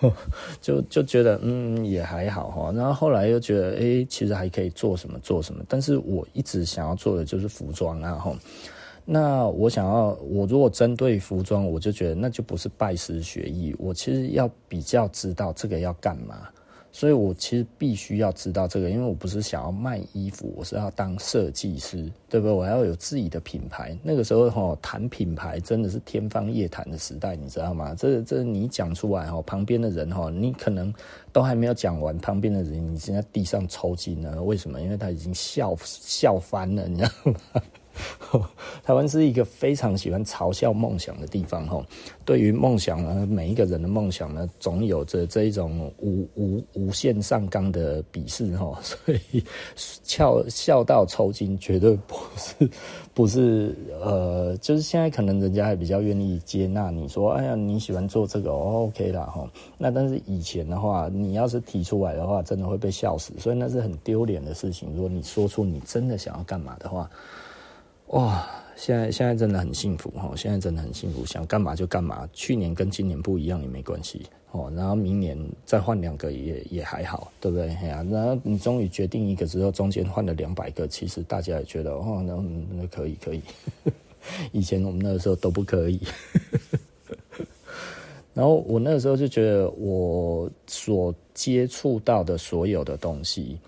[0.62, 8.36] 就就觉得嗯也还好哈，然后后来又觉得哎、其实还可以做什么做什么，但是我一直想要做的就是服装啊，吼。
[9.04, 13.74] 那我想要，我如果针对服装，我就觉得那就不是拜师学艺。
[13.78, 16.48] 我其实要比较知道这个要干嘛，
[16.90, 22.52] 所以我其实必须要知道这个，因为我不是想要卖衣服，我是要当设计师，对不对？
[22.52, 23.94] 我要有自己的品牌。
[24.02, 27.94] 那个时候哈，谈品牌真的是天方夜谭的时代，你知道吗？
[27.94, 30.90] 这这你讲出来哈，旁边的人哈，你可能
[31.30, 34.42] 都还没有讲完，旁边的人已经在地上抽筋了。
[34.42, 34.80] 为什么？
[34.80, 37.62] 因为他已经笑笑翻了，你知道吗？
[38.82, 41.84] 台湾是一个非常喜欢嘲笑梦想的地方哈。
[42.24, 48.78] 对于梦想呢，每一个人的梦想呢，总有着这一种无无无限上纲的鄙视哈。
[48.82, 49.44] 所以
[49.76, 52.70] 笑笑到抽筋，绝对不是
[53.14, 59.48] 不是呃，就是现在可能人家还比较愿意接纳你说，哎呀你喜欢做这个，OK 啦哈。
[59.78, 64.90] 那但是以前的话，你要是提出来的话，真的会被笑死，所以那是很丢脸的事情。
[64.94, 67.08] 如果你说出你真的想要干嘛的话。
[68.08, 70.32] 哇，现在现在真的很幸福哈！
[70.36, 72.28] 现在真的很幸福，想干嘛就干嘛。
[72.32, 77.68] 去年跟今年不一样也没关系哦，然后明年再换两个也也还好，对不对？
[77.76, 82.36] 哎呀，然后你终于决定一个之后，中间换了两百个，其实大家也觉得哦，那
[82.76, 83.40] 那可以可以。
[84.52, 86.00] 以前我们那个时候都不可以。
[88.34, 93.58] 然后我那个时候就觉得，我所接触到的所有的东西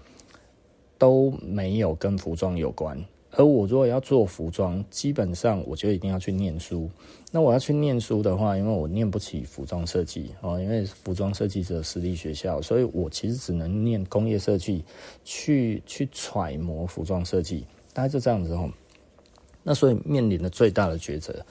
[0.98, 3.02] 都没有跟服装有关。
[3.36, 6.88] 而我如果要做服装，基本上我就一定要去念书。
[7.30, 14.82] 那我要去念书的话，因为我念不起服装设计哦，因为服装设计是私立学校，所以我其实只能念工业设计，
[15.22, 18.70] 去去揣摩服装设计，大概就这样子哦。
[19.62, 21.44] 那所以面临的最大的抉择，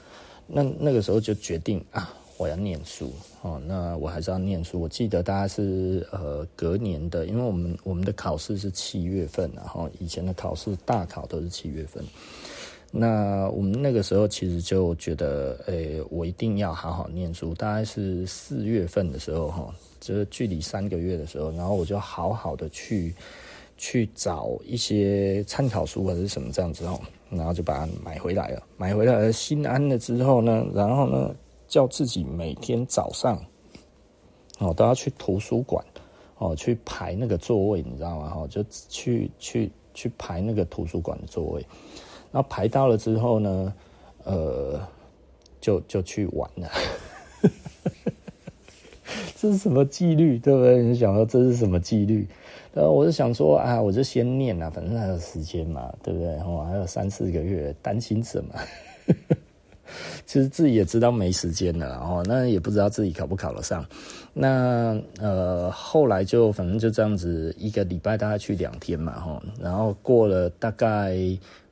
[0.47, 2.11] 那那个时候就决定啊。
[2.37, 4.81] 我要念书哦，那我还是要念书。
[4.81, 12.03] 我记得大概是呃隔年的，因为我们我们的考试是七月份，然后以前的考试大考都是七月份。
[12.91, 17.53] 那我们那个时候其实就觉得，诶、我一定要好好念书。
[17.53, 23.13] 大概是四月份的时候，哈，就是距离三个月的时候，然后我就好好的去
[23.77, 28.63] 去找一些参考书或者是什么这样子哦，然后就把它买回来了。
[28.77, 31.33] 买回来了，心安了之后呢，然后呢。
[31.75, 33.37] 叫自己每天早上
[34.59, 35.83] 哦，都要去图书馆
[36.37, 38.29] 哦，去排那个座位，你知道吗？
[38.29, 41.59] 哈，就去去去排那个图书馆的座位，
[42.31, 43.73] 然后排到了之后呢，
[44.23, 44.79] 呃，
[45.59, 46.69] 就就去玩了。
[49.35, 50.81] 这是什么纪律，对不对？
[50.81, 52.25] 你想说这是什么纪律？
[52.73, 56.39] 然后我就想说啊，我就先念啊，反正还有时间嘛，对不对？
[56.39, 58.55] 哦，还有三四个月，担心什么？
[60.25, 63.85] 其实自己也知道没时间了，哦，那也不知道自己考不考得上。
[64.33, 71.17] 那呃，后来就反正就这样子，一个礼拜大概去两天嘛，哈，然后过了大概。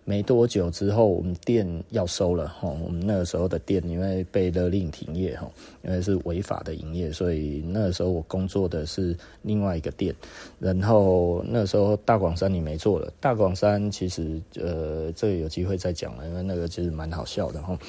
[0.06, 2.68] 没多久之后，我们店要收了哈。
[2.84, 5.50] 我们那个时候的店因为被勒令停业哈，
[5.82, 10.14] 因为是违法的营业，所以那个时候我工作的是另外一个店。
[10.60, 17.80] 然后那时候大广山你没做了，大广山其实呃，这个有机会再讲了，因为那个其实蛮好笑的哈。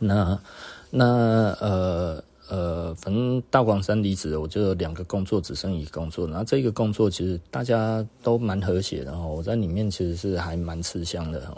[0.00, 0.40] 那
[0.90, 1.06] 那
[1.60, 2.24] 呃。
[2.50, 6.26] 呃，反正大广山离职，我就两个工作，只剩一个工作。
[6.26, 11.56] 然后这个工作其实大家都蛮和谐的哈，我在里面其实是还蛮吃香的哈。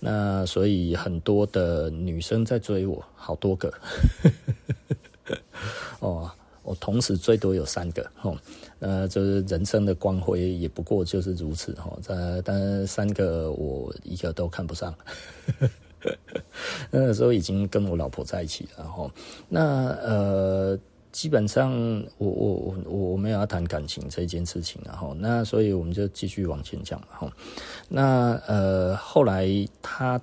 [0.00, 3.72] 那所以很多的女生在追我，好多个。
[6.00, 6.28] 哦，
[6.64, 8.34] 我同时最多有三个哈，
[8.80, 11.96] 呃，就是人生的光辉也不过就是如此哈。
[12.02, 14.92] 在但三个我一个都看不上。
[15.60, 15.70] 呵呵
[16.90, 19.10] 那个时候已经跟我老婆在一起了，哈。
[19.48, 20.78] 那呃，
[21.12, 21.72] 基本上
[22.18, 27.30] 我我我我没有要谈感情这件事情，然后那所以我们就继续往前讲，哈。
[27.88, 29.48] 那呃，后来
[29.80, 30.20] 他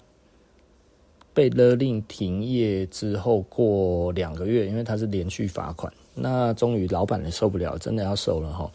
[1.34, 8.70] 被勒令停业之后，过两个月，因为他是连续罚款，那终于老板也受不了，真的要收了，哈。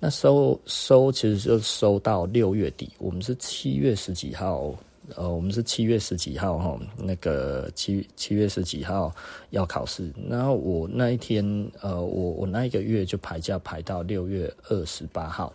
[0.00, 4.74] 那收收其实就收到六月底，我们是七月十几号。
[5.16, 9.14] 呃，我们是七月十几号哈，那个七七月十几号
[9.50, 15.52] 要考试，然后我那一天，呃，我我那一个月就排假排到六月二十八号。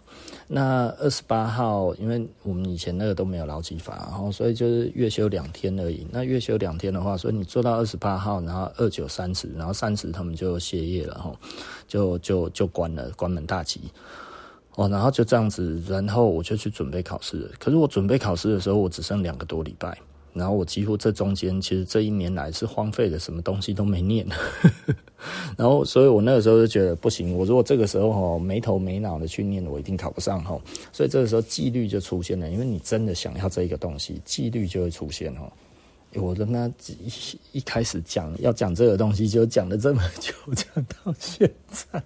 [0.48, 6.06] 那二十八号，因为我们以前那个都没有劳基法，然后所以就是月休两天而已。
[6.12, 11.36] 那月休两天的话，所以你做到二十八号，然后二九三十，然后三十他们就歇业了哈，
[11.88, 13.82] 就就就关了，关门大吉。
[14.76, 17.50] 哦，然后就这样子，然后我就去准备考试。
[17.60, 19.96] 可是我准备考试的时候，我只剩两个多礼拜，
[20.34, 24.26] 然后我几乎这中间，其实这一年来是荒废的，什么东西都没念。
[25.56, 30.60] 然后，所以我那个时候就觉得不行，我如果这个时候哈没头没脑的去念，我一定考不上哈。
[30.92, 35.52] 所以这个时候纪律就出现了，因为你真的想要这个东西，纪律就会出现哈。
[36.16, 42.04] 我跟他一一开始讲要讲这个东西，就讲了这么久，讲到现在。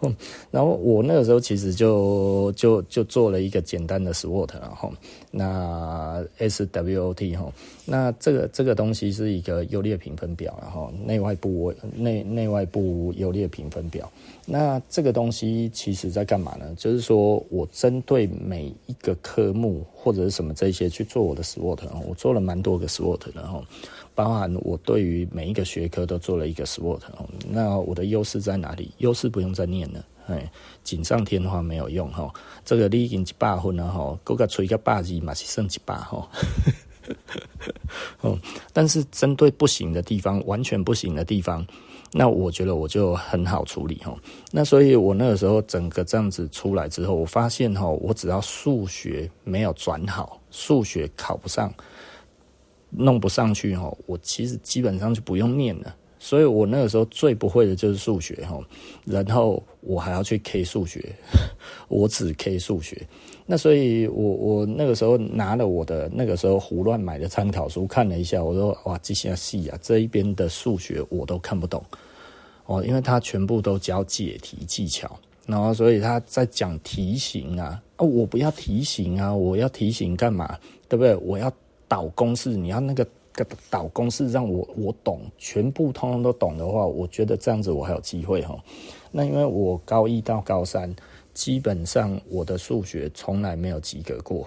[0.50, 4.92] 然后我那个时候其实就就就做了一个简单的 SWOT，然后
[5.30, 7.52] 那 SWOT 哈，
[7.84, 14.10] 那这个这个东西是一个优劣评分表，然后内外部内内外部优劣评分表。
[14.46, 16.74] 那这个东西其实在干嘛呢？
[16.76, 23.64] 就是说我针对每一个科目或者是什么这些去做我的 SWOT，我做了蛮多个 SWOT，然后。
[24.14, 27.00] 包含我对于每一个学科都做了一个 SWOT，
[27.48, 28.92] 那我的优势在哪里？
[28.98, 30.50] 优势不用再念了，哎，
[30.82, 32.32] 锦上添花没有用哈。
[32.64, 36.28] 这个你已经一百分了哈，够个吹个百字嘛是剩一百哈。
[38.22, 38.38] 哦，
[38.72, 41.66] 但是针对不行的地方，完全不行的地方，
[42.12, 44.16] 那我觉得我就很好处理哈。
[44.50, 51.72] 那所以我那个时候整个这样子出来之后，我发现哈，我只要数学没有转好，数学考不上。
[52.96, 55.94] 弄不上去哈，我其实基本上就不用念了。
[56.18, 58.58] 所以我那个时候最不会的就是数学哈，
[59.04, 61.14] 然后我还要去 K 数学，
[61.88, 63.06] 我只 K 数学。
[63.44, 71.84] 那所以我我那个时候拿了我的那个时候胡乱买的参考书看了一下，我说哇，这些细啊，这一边的数学我都看不懂
[72.64, 75.14] 哦，因为它全部都教解题技巧，
[75.46, 80.58] 然后所以他在讲题型啊，啊，我不要题型啊，我要题型干嘛？
[80.88, 81.14] 对不对？
[81.16, 81.52] 我要。
[81.94, 88.58] 导公式，你要那个个导公式让我我懂，全部通通都懂的话，我觉得这样子我还有机会哈。
[89.12, 90.92] 那因为我高一到高三，
[91.34, 94.44] 基本上我的数学从来没有及格过，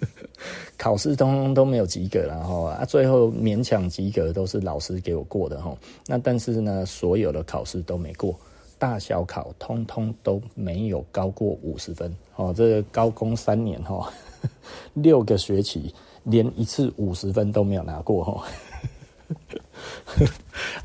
[0.76, 5.74] 考试通通都没有及格，然后啊，最后勉强及格都是老师给我过的哈。
[6.06, 8.38] 那但是呢，所有的考试都没过，
[8.78, 12.52] 大小考通通都没有高过五十分哦。
[12.54, 14.12] 这个高工三年哈，
[14.92, 15.94] 六个学期。
[16.28, 18.44] 连一次五十分都没有拿过哈，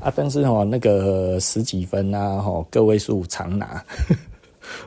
[0.00, 0.12] 啊！
[0.14, 3.84] 但是哈，那个十几分啊，哈，个位数常拿。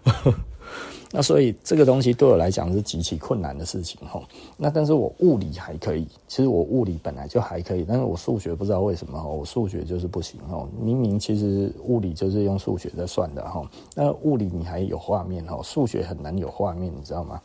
[1.10, 4.22] 那所以这个东西对我来讲是极其困难的事情哈。
[4.58, 10.68] 那但是我物理还可以，其实我物理本来就还可以，但是我数学不知道为什么，我数学就是不行哈。
[10.82, 17.42] 明明其实物理就是用数学在算的哈，那物理你还有画面哈，数学很难有画面，你知道吗？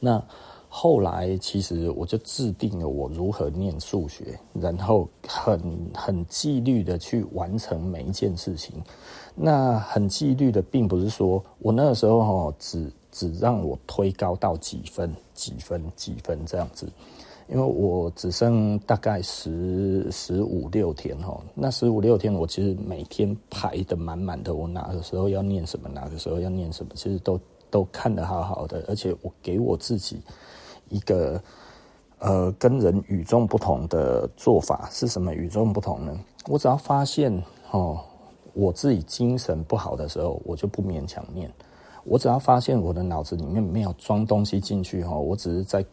[0.00, 0.22] 那。
[0.78, 5.58] 后来，其实我就制定了我如何念数学，然后很
[5.94, 8.74] 很纪律的去完成每一件事情。
[9.34, 16.86] 那很纪律的，并不是说我那个时候哈，只只让我推高到几分、几分、几分这样子，
[17.48, 21.40] 因为我只剩大概十十五六天哈。
[21.54, 30.20] 那十五六天，我其实每天排得满满的，我哪个时候要念什么，哪个时候要念什么，其实都都看得好好的，而且我给我自己。
[30.88, 31.40] 一个
[32.18, 35.34] 呃，跟人与众不同的做法是什么？
[35.34, 36.18] 与众不同呢？
[36.48, 38.00] 我只要发现哦，
[38.54, 41.52] 我自己精神不好的时候，我就不勉强念。
[42.04, 45.84] 我只要发现我的脑子里面没有装东西进去哈，我只是在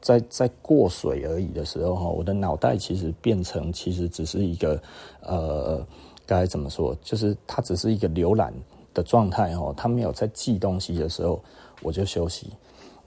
[0.00, 4.80] 在在过水而已的时候哈，我的脑袋其实变成其实只是一个
[5.20, 5.84] 呃，
[6.24, 6.96] 该怎么说？
[7.02, 8.54] 就是它只是一个浏览
[8.94, 11.42] 的状态哈，它没有在记东西的时候，
[11.82, 12.52] 我就休息。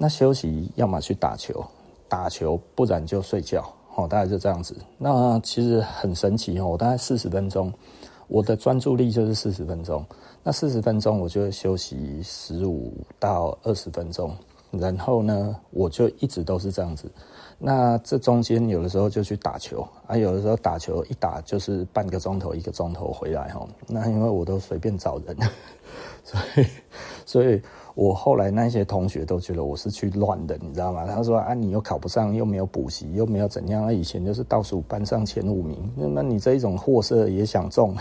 [0.01, 1.61] 那休息，要么去打球，
[2.07, 4.73] 打球，不然就睡觉，哦，大概就这样子。
[4.97, 7.71] 那其实很神奇哦，我大概四十分钟，
[8.29, 10.03] 我的专注力就是四十分钟。
[10.41, 14.33] 那四十分钟，我就会休息十五到二十分钟，
[14.71, 17.11] 然后呢，我就一直都是这样子。
[17.57, 23.67] 那这中间有的时候就去打球啊，有的时候打球一打就是半个钟头、一个钟头回来哈。
[23.85, 25.35] 那因为我都随便找人，
[26.23, 26.65] 所以，
[27.30, 27.61] 所以。
[27.95, 31.05] 我后来那些同学都觉得我是去乱的，你知道吗？
[31.05, 33.93] 他说啊，你又考不上，又没有补习，又没有怎样。
[33.93, 37.93] 以前就是倒数班上前五名，那么你这一种货色也想中？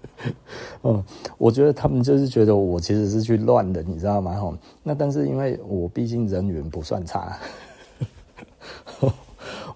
[0.82, 1.04] 嗯，
[1.36, 4.58] 我觉得他们就是觉得我其实是去乱的，你知道吗？
[4.82, 7.36] 那但是因为我毕竟人缘不算差。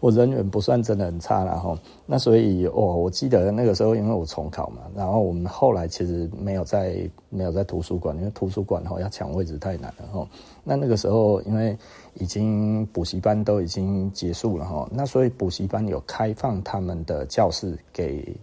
[0.03, 10.28] 我人缘不算真的很差啦哈，那所以哦，我记得那个时候因为我重考嘛，然后我们后来其实没有在没有在图书馆，因为图书馆哈要抢位置太难了哈。
[10.64, 11.78] 那那个时候因为
[12.14, 18.36] 已经补习班都已经结束了哈，那所以补习班有开放他们的教室给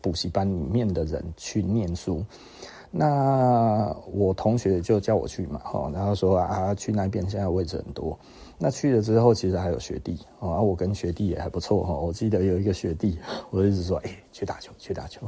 [0.00, 2.24] 补习班里面的人去念书。
[2.90, 8.18] 那我同学就叫我去嘛哈，然后说啊去那边现在位置很多。
[8.58, 11.94] 那去了之后，其实还有学弟啊，我跟学弟也还不错哈。
[11.94, 13.18] 我记得有一个学弟，
[13.50, 15.20] 我一直说，哎、去打球，去打球。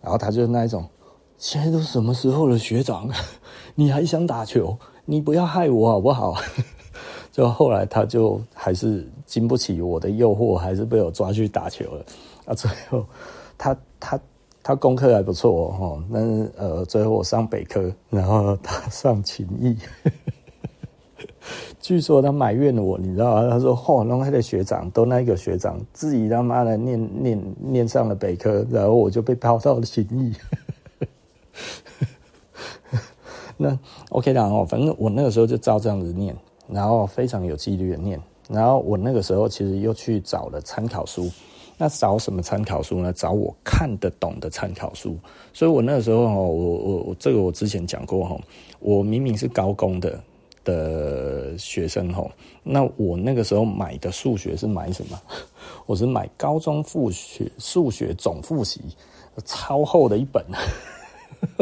[0.00, 0.88] 然后他就那一种，
[1.36, 3.10] 现在都什么时候了，学长，
[3.74, 4.76] 你还想打球？
[5.04, 6.34] 你不要害我好不好？
[7.32, 12.04] 就后来他就还是经不起我的诱惑，还是被我抓去打球了。
[12.44, 13.04] 啊，最后
[13.58, 14.20] 他他
[14.62, 19.76] 他功课还不错哦，但是呃，最后我上北科，然后他上勤益。
[21.80, 23.50] 据说他埋怨我，你知道吗？
[23.50, 30.32] 他说：“嚯，弄他的学长都那个学长自己他妈的念念念上了北科，然后我就被抛到了勤益。”
[33.56, 33.78] 那
[34.10, 36.34] OK 的哦，反正我那个时候就照这样子念，
[36.68, 38.20] 然后非常有纪律的念。
[38.48, 41.30] 然后我那个时候其实又去找了参考书，
[41.78, 43.12] 那找什么参考书呢？
[43.12, 45.16] 找我看得懂的参考书。
[45.52, 48.38] 所以我那个时候哦，我我我这个我之前讲过哈，
[48.80, 50.18] 我明明是高工的。
[50.64, 52.30] 的学生吼，
[52.62, 55.20] 那我那个时候买的数学是买什么？
[55.86, 58.80] 我是买高中数学数学总复习，
[59.44, 60.44] 超厚的一本，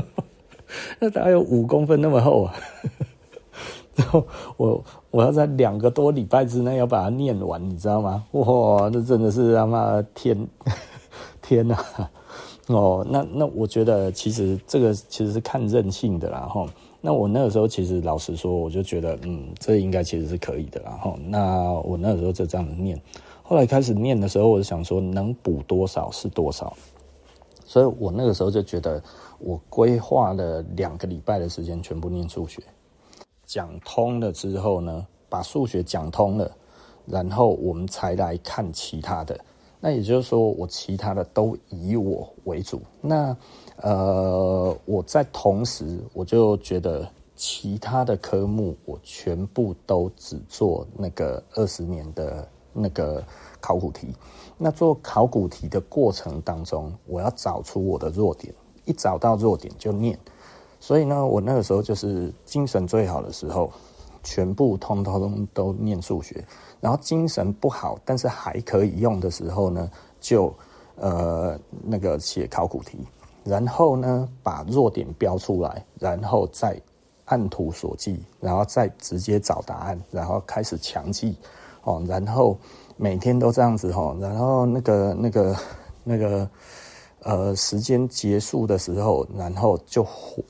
[0.98, 2.55] 那大概有五公分那么厚啊。
[3.96, 4.26] 然后
[4.57, 8.24] 我我要在两个多礼拜之内要把它念完，你知道吗？
[8.32, 10.48] 哇，那真的是他妈天
[11.42, 11.76] 天呐！
[12.68, 16.68] 哦，那那我觉得其实这个其实是看韧性的啦，吼。
[17.01, 20.92] 那我那个时候其实老实说，我就觉得，嗯，这应该其实是可以的啦。
[21.03, 23.01] 哈，那我那个时候就这样子念，
[23.42, 26.76] 后来开始念的时候，我就想说，能补多少是多少。
[27.64, 29.03] 所以我那个时候就觉得，
[29.38, 32.62] 我规划了两个礼拜的时间，全部念数学，
[33.46, 36.51] 讲通了之后呢，把数学讲通了，
[37.07, 39.38] 然后我们才来看其他的。
[39.80, 42.82] 那也就是说，我其他的都以我为主。
[43.01, 43.34] 那
[43.83, 53.24] 呃，我在同时，我就觉得其他的科目，我全部都只做那个二十年的那个
[53.61, 54.14] 考古题。
[54.59, 58.55] 那做考古题的过程当中，我要找出我的弱点，
[58.85, 60.18] 一找到弱点就念。
[60.78, 63.72] 所以呢，我那个时候就是精神最好的时候，
[64.22, 66.45] 全部通通都念数学。
[66.81, 70.55] 然后精神不好，但是还可以用的时候呢，就
[70.97, 72.99] 呃那个写考古题。
[73.45, 76.80] 然后呢，把弱点标出来，然后再
[77.24, 81.36] 按图索骥，然后再直接找答案，然后开始强记
[81.82, 82.59] 哦，然后
[82.97, 85.57] 每天都这样子哈，然后那个那个
[86.05, 86.51] 那个
[87.22, 90.07] 呃时间结束的时候，然后就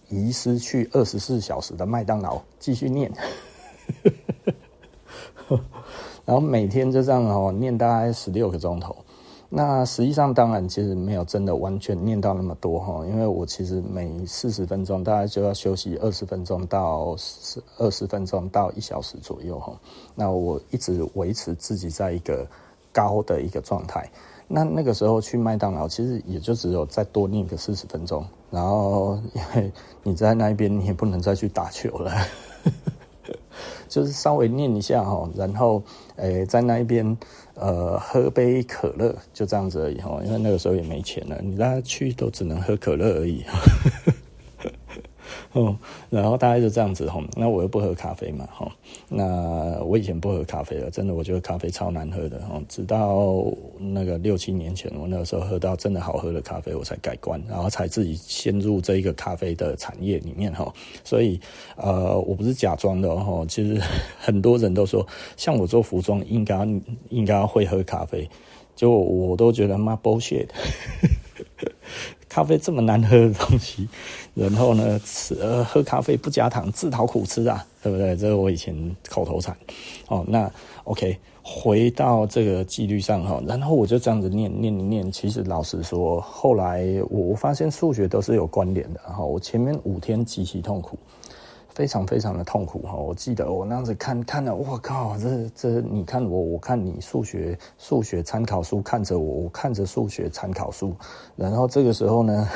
[0.09, 3.13] 遗失去二十四小时的麦当劳继续念，
[6.25, 8.97] 然后每天就这样哦念大概十六个钟头。
[9.53, 17.17] 那实际上，当然其实没有真的完全念到那么多哈，因为我其实每四十分钟大概就要休息二十分钟到
[17.77, 19.77] 二十分钟到一小时左右哈。
[20.15, 22.47] 那我一直维持自己在一个
[22.93, 24.09] 高的一个状态。
[24.47, 29.73] 那那个时候去麦当劳，其实也就只有再多念个四十分钟，然后因为
[30.05, 32.13] 你在那边你也不能再去打球了。
[33.89, 35.83] 就是稍微念一下哈，然后
[36.17, 37.17] 诶，在那一边
[37.61, 43.45] 呃喝杯可乐，就这样子而已哈，因为那个时候也没钱了，你大家去都只能喝可乐而已。
[45.53, 45.77] 哦，
[46.11, 48.71] 然后大概就这样子吼，那我又不喝咖啡嘛吼，
[49.09, 53.45] 那我以前不喝咖啡了，真的我觉得咖啡超难喝的吼，直到
[53.77, 60.73] 那个六七年前，我那个时候喝到真的好喝的咖啡，我才改观，然后才自己陷入这一个咖啡的产业里面吼，
[61.03, 61.41] 所以
[61.75, 63.83] 呃，我不是假装的吼，其实
[64.21, 65.05] 很多人都说，
[65.37, 66.65] 像我做服装应该
[67.09, 68.31] 应该会喝咖啡，
[68.77, 70.47] 就我都觉得妈 bullshit。
[72.29, 73.89] 咖啡这么难喝的东西，
[74.49, 75.35] 然后呢，吃
[75.65, 78.17] 喝咖啡不加糖，自讨苦吃啊，对不对？
[78.17, 78.75] 这是我以前
[79.09, 79.57] 口头禅。
[80.09, 80.51] 哦，那
[80.85, 85.13] OK，回到这个纪律上哈，然后我就这样子念念念。
[85.13, 89.23] 其实老实说，后来我发现数学都是有关联的哈。
[89.23, 90.99] 我前面五天极其痛苦。
[91.73, 92.95] 非常非常的痛苦哈！
[92.95, 100.93] 我记得我那样子看看了，我靠，这这你看我，我看你数学数学参考书看着我，我看着数学参考书，
[101.37, 102.49] 然后这个时候呢，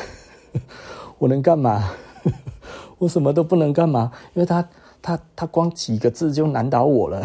[1.24, 1.90] 我能干嘛？
[3.00, 4.68] 我什么都不能干嘛，因为他
[5.00, 7.22] 他他光几个字就难倒我了。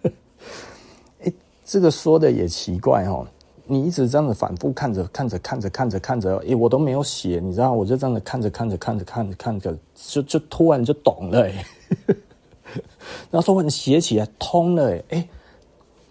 [1.24, 1.32] 哎，
[1.64, 3.26] 这个说的也奇怪哦。
[3.64, 11.48] 你一直这样子反复看着看着看着看着看着，诶，我都没有写，你知道，我就这样子看着看着看着看着看着，就就突然就懂了，
[13.32, 15.26] 然后说你写起来通了，诶，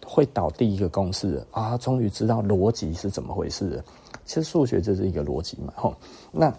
[0.03, 3.83] 会导第一个公式啊，终于知道逻辑是怎么回事。
[4.25, 5.93] 其实数学就是一个逻辑嘛，吼，
[6.31, 6.51] 那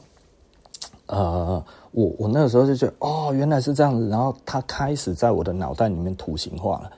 [1.06, 6.90] 呃，我我那个时候就觉得，哦，原来是这样子，然后它开始在我的脑袋里面图形化了。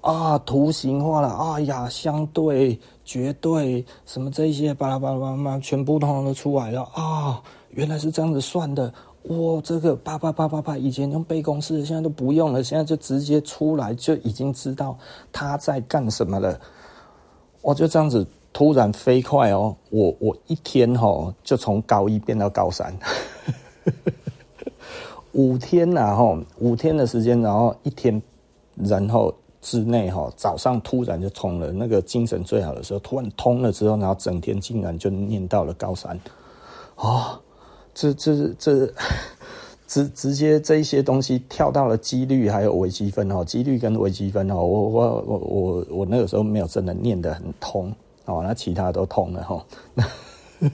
[0.00, 7.42] 啊，图形化了，哎呀，相对、绝对，什么这一些巴拉巴拉巴拉，全部通通都出来了啊！
[7.68, 8.90] 原来是这样子算的，
[9.24, 14.96] 哇，这个叭叭叭叭叭，以前用背公式，现在都不用了，现在就直接出来，就已经知道
[15.30, 16.58] 他在干什么了。
[17.60, 22.96] 我就这样子突然飞快哦，我我一天哦就从高一变到高三，
[25.32, 28.22] 五天呐吼，五天的时间，然后一天，
[28.76, 29.34] 然后。
[29.62, 36.18] 之内哈，早上突然就通了，那个精神最好的时候，突然通了之后，然后整天竟然就念到了高三，
[36.96, 37.38] 哦，
[37.92, 38.90] 这这这
[39.86, 47.94] 直直接这一些东西跳到了几率还有微积分哦，几率跟微积分哦，我我我我我那个时候没有真的念得很通
[48.30, 49.66] 哦，那其他都通了哈。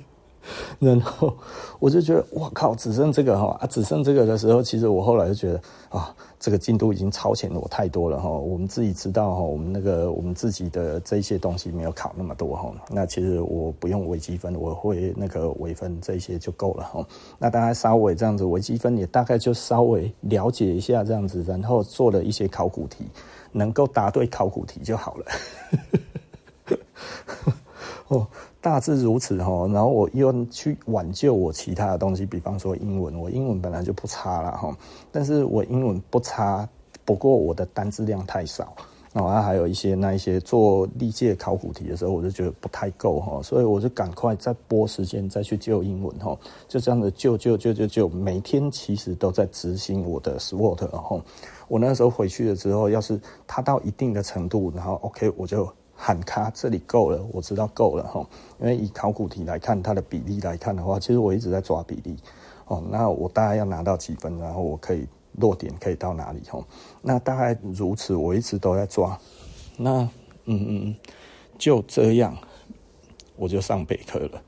[0.79, 1.35] 然后
[1.81, 8.31] 我就觉得，哇靠，只剩这个哈啊，只剩这个的时候，其实我后来就觉得啊，这个进度已经超前了我太多了哈。
[8.31, 12.73] 我们自己知道哈，我们那个我们自己的这些东西没有考那么多哈。
[12.91, 17.05] 那其实我不用微积分，我会那个微分这些就够了哈。
[17.39, 23.07] 那大家稍微这样子，微积分也大概就稍微了解一下这样子，然后做了一些考古题，
[23.51, 25.25] 能够答对考古题就好了。
[28.09, 28.27] 哦。
[28.59, 34.77] 大致如此哈，然后我又去挽救我其他的东西，比方说英文，我英文本来就不差了哈，
[35.13, 36.69] 但是我英文不差，
[37.05, 38.75] 不过我的单字量太少，
[39.13, 46.37] 然后还有一些那一些做历届考古题的时候，我就觉得不太够哈，所以我就赶快再拨时间再去救英文哈，
[46.67, 51.23] 就这样子救救救救救，每天其实都在执行我的 SWOT 然后
[51.69, 55.73] 我那时候回去了之后，要是它到一定的程度，然后 OK 我就。
[55.97, 58.25] 喊卡，这里够了，我知道够了哈。
[58.61, 62.17] 因为以考古题来看，它的比例来看的话，其实我一直在抓比例
[62.67, 62.85] 哦。
[62.91, 66.63] 那我大概要拿到几分，然后我可以落点可以到哪里哈？
[67.01, 69.19] 那大概如此，我一直都在抓。
[69.77, 70.09] 那
[70.45, 70.97] 嗯嗯，
[71.59, 72.37] 就这样，
[73.37, 74.43] 我就上北科了。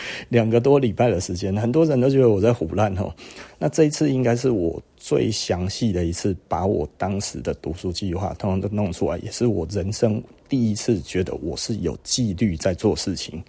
[0.30, 3.12] 两个多礼拜的时间，很多人都觉得我在胡乱哦。
[3.58, 13.42] 那这一次应该是我最详细的一次，把我当时的读书计划通通都弄出来，也是我人生第一次觉得我是有纪律在做事情。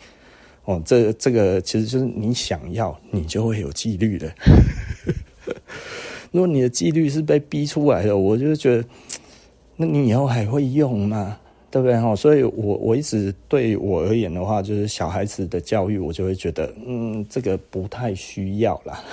[0.66, 4.32] 哦，这这个其实就是你想要，你就会有纪律的。
[6.32, 8.86] 如果你的纪律是被逼出来的，我就觉得，
[9.78, 11.39] 那你以后还会用吗？
[11.72, 12.00] 对不对？
[12.00, 19.04] 哈，所以我我一直对我而言的话，就是小孩子的教育，我就会觉得，嗯，这个不太需要啦。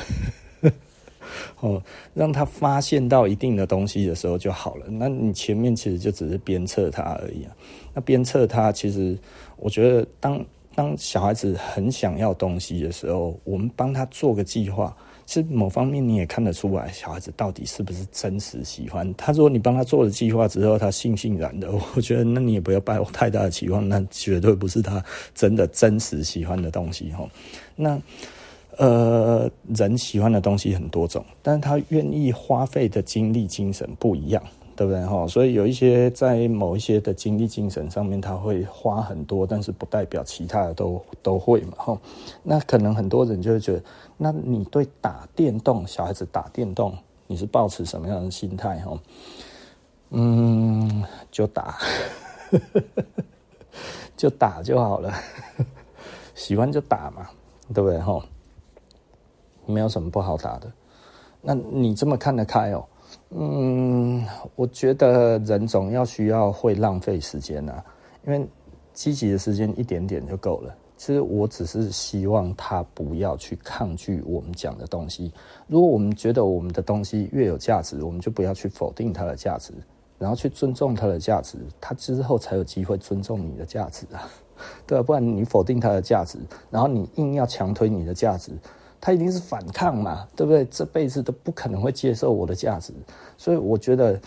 [1.60, 1.82] 哦，
[2.14, 4.86] 让他发现到一定的东西的时候就好了。
[4.88, 7.54] 那你前面其实就只是鞭策他而已啊。
[7.92, 9.18] 那鞭策他，其实
[9.56, 10.46] 我觉得当，当
[10.76, 14.94] 当小孩子很想要东西的时候，我们帮他做个计划，
[15.26, 19.12] 其实某方面你也看得出来，小孩子到底是不是真实喜欢。
[19.14, 25.04] 他说你帮他做了计划之后，他悻悻然的，我觉得那你也不要抱太大的期望，那绝对不是他
[25.34, 27.28] 真的真实喜欢的东西哈。
[27.74, 28.00] 那。
[28.78, 34.42] 呃，人喜欢的东西很多种，但是他愿意花费的精力、精神不一样，
[34.76, 35.26] 对不对哈？
[35.26, 41.98] 所以有一些在某一些的精力、精神上面，他会花很多，但是不代表其他的都都会嘛哈。
[42.42, 43.82] 那可能很多人就会觉得，
[44.16, 46.96] 那你对打电动，小孩子打电动，
[47.26, 48.98] 你是抱持什么样的心态哈？
[50.10, 51.78] 嗯，就打，
[54.16, 55.12] 就打就好了，
[56.34, 57.28] 喜欢就打嘛，
[57.74, 58.24] 对不对哈？
[59.66, 60.72] 没有什么不好打的，
[61.42, 62.86] 那你这么看得开哦？
[63.30, 67.84] 嗯，我觉得人总要需要会浪费时间啊，
[68.24, 68.46] 因为
[68.92, 70.74] 积极的时间一点点就够了。
[70.96, 75.32] 其实我只是希望他不要去抗拒我们讲的东西。
[75.66, 79.72] 如果我们觉得我们的东西越有价值，我们就不要去否定它的价值，
[80.18, 84.28] 然后去尊重它的价值，他之后才有机会尊重你的价值啊，
[84.86, 86.38] 对啊，不然你否定它的价值，
[86.70, 88.52] 然后你硬要强推你的价值。
[88.98, 90.64] 他一定是反抗嘛，对不对？
[90.64, 92.92] 这辈子都不可能会接受我的价值，
[93.36, 94.18] 所以我觉得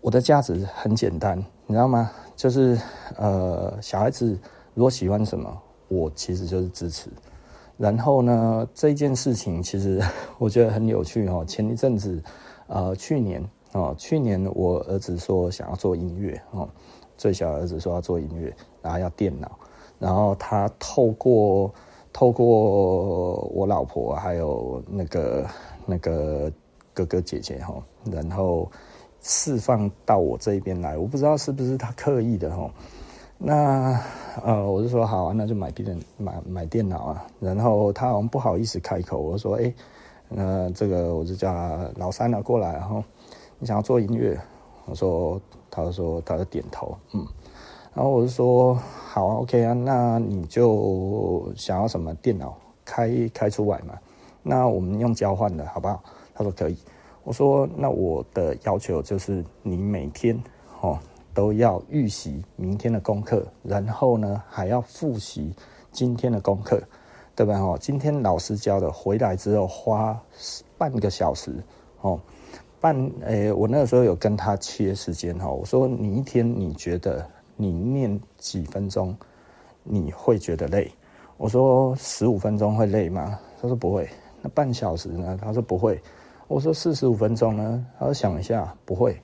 [0.00, 2.10] 我的价值很简单，你知道吗？
[2.34, 2.76] 就是
[3.16, 4.36] 呃，小孩子
[4.74, 5.61] 如果喜欢什么，
[5.92, 7.10] 我其实就是支持。
[7.76, 10.00] 然后呢，这件事情其实
[10.38, 11.44] 我觉得很有趣哦。
[11.46, 12.22] 前一阵子，
[12.66, 16.68] 呃，去年哦，去年我儿子说想要做音乐哦，
[17.16, 19.58] 最小儿子说要做音乐，然后要电脑，
[19.98, 21.72] 然后他透过。
[22.14, 25.46] 透过我老婆还有那个
[25.86, 26.52] 那个
[26.92, 27.82] 哥哥姐姐哈，
[28.12, 28.70] 然后
[29.22, 32.70] 释放到我这边来，我不知道是不是他刻意的哈。
[33.38, 33.98] 那
[34.44, 37.26] 呃，我就说好啊，那就买电买买电脑啊。
[37.40, 39.72] 然后他好像不好意思开口，我说哎，
[40.28, 41.52] 那这个我就叫
[41.96, 43.02] 老三啊过来，然后
[43.58, 44.38] 你想要做音乐，
[44.86, 47.26] 我说，他就说他就点头，嗯。
[47.94, 53.98] 然后我就说好啊，OK 啊，那你就想要什么电脑开开出来嘛？
[54.42, 56.02] 那我们用交换的好不好？
[56.34, 56.76] 他说可以。
[57.24, 60.42] 我说那我的要求就是你每天
[60.80, 60.98] 哦
[61.34, 65.54] 都要预习明天的功课，然后呢还要复习
[65.90, 66.82] 今天的功课，
[67.34, 67.58] 对吧？
[67.58, 70.20] 哦，今天老师教的回来之后花
[70.76, 71.52] 半个小时
[72.00, 72.20] 哦，
[72.80, 77.26] 半诶，我那个时候有跟他切时间哈，我说你一天你觉得？
[77.54, 79.14] 你念几分钟，
[79.84, 80.90] 你会觉得累？
[81.36, 83.38] 我说十五分钟会累吗？
[83.60, 84.08] 他说不会。
[84.40, 85.38] 那半小时呢？
[85.40, 86.00] 他说不会。
[86.48, 87.86] 我说四十五分钟呢？
[87.98, 89.16] 他说想一下，不会。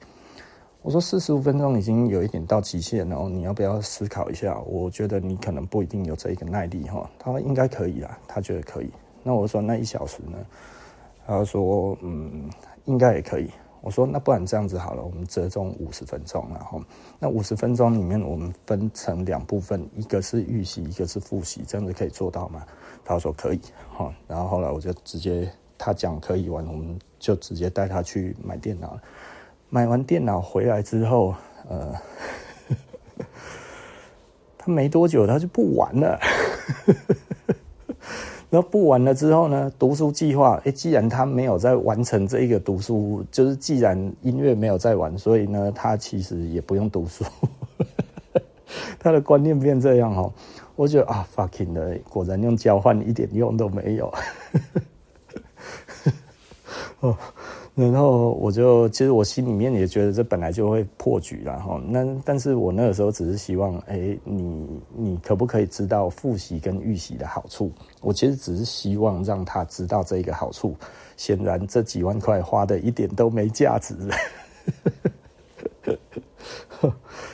[0.82, 4.58] 我说四十五分钟已经有一点到极限了，然后你要不要思考一下？
[4.60, 7.10] 我觉得你可能不一定有这一个耐力哈。
[7.18, 8.90] 他说应该可以啦，他觉得可以。
[9.22, 10.38] 那我说那一小时呢？
[11.26, 12.48] 他说嗯，
[12.86, 13.50] 应该也可以。
[13.80, 16.80] 我说那不然这样子好了，我们折中五十分钟，然后
[17.18, 22.64] 那五十分钟里面我们分成两部分，一个是预习，一个是复习，这样子可以做到吗？
[23.04, 23.60] 他说可以，
[23.92, 28.98] 哈，然后后来我就直接他讲可以完，我们就直接带他去买电脑。
[29.70, 31.34] 买完电脑回来之后，
[31.68, 31.94] 呃，
[34.56, 36.18] 他没多久他就不玩了。
[38.50, 39.70] 然后不玩了之后呢？
[39.78, 47.22] 读书计划，既然他没有在完成这一个读书，就是既然音乐没有在玩，所以呢，他其实也不用读书。
[48.98, 50.32] 他的观念变这样哦，
[50.76, 54.10] 我觉得啊，fucking 的，果然用交换一点用都没有。
[57.00, 57.14] 哦。
[57.86, 61.80] 然后我就，其实我心里面也觉得这本来就会破局了哈。
[61.86, 64.66] 那但是我那个时候只是希望，哎，你
[64.96, 67.70] 你可不可以知道复习跟预习的好处？
[68.00, 70.74] 我其实只是希望让他知道这一个好处。
[71.16, 73.94] 显然这几万块花的一点都没价值。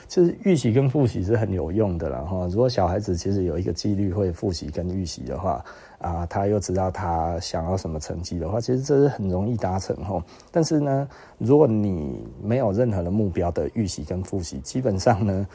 [0.09, 2.47] 就是预习跟复习是很有用的了哈。
[2.47, 5.63] 如果小孩子其实有一个纪律会复习跟预习的话，
[6.05, 10.23] 啊，他又知道他想要什么成绩的话，其实这是很容易达成吼。
[10.53, 15.47] 但是呢，如果你没有任何的目标的预习跟复习，基本上呢，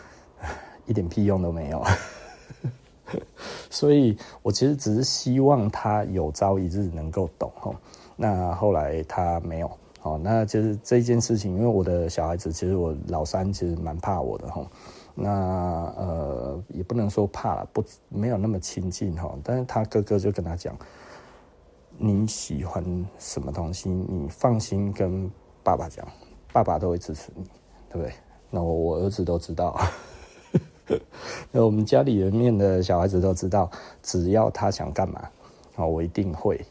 [0.88, 1.84] 一点屁用都没有。
[3.70, 7.76] 所以我其实只是希望他有朝一日能够懂吼。
[8.16, 9.70] 那后来他没有。
[10.02, 14.66] 好，那就是这件事情，因为我的小孩子，其实我老三其实蛮怕我的哈。
[15.22, 15.30] 那
[15.98, 19.38] 呃，也不能说怕了，不没有那么亲近哈。
[19.44, 20.74] 但是他哥哥就跟他讲，
[21.98, 22.84] 你喜欢
[23.18, 25.30] 什么东西，你放心跟
[25.62, 26.08] 爸爸讲，
[26.54, 27.44] 爸爸都会支持你，
[27.90, 28.14] 对不对？
[28.50, 29.78] 那我我儿子都知道，
[31.52, 33.70] 那我们家里人面的小孩子都知道，
[34.02, 35.30] 只要他想干嘛，
[35.76, 36.66] 啊，我一定会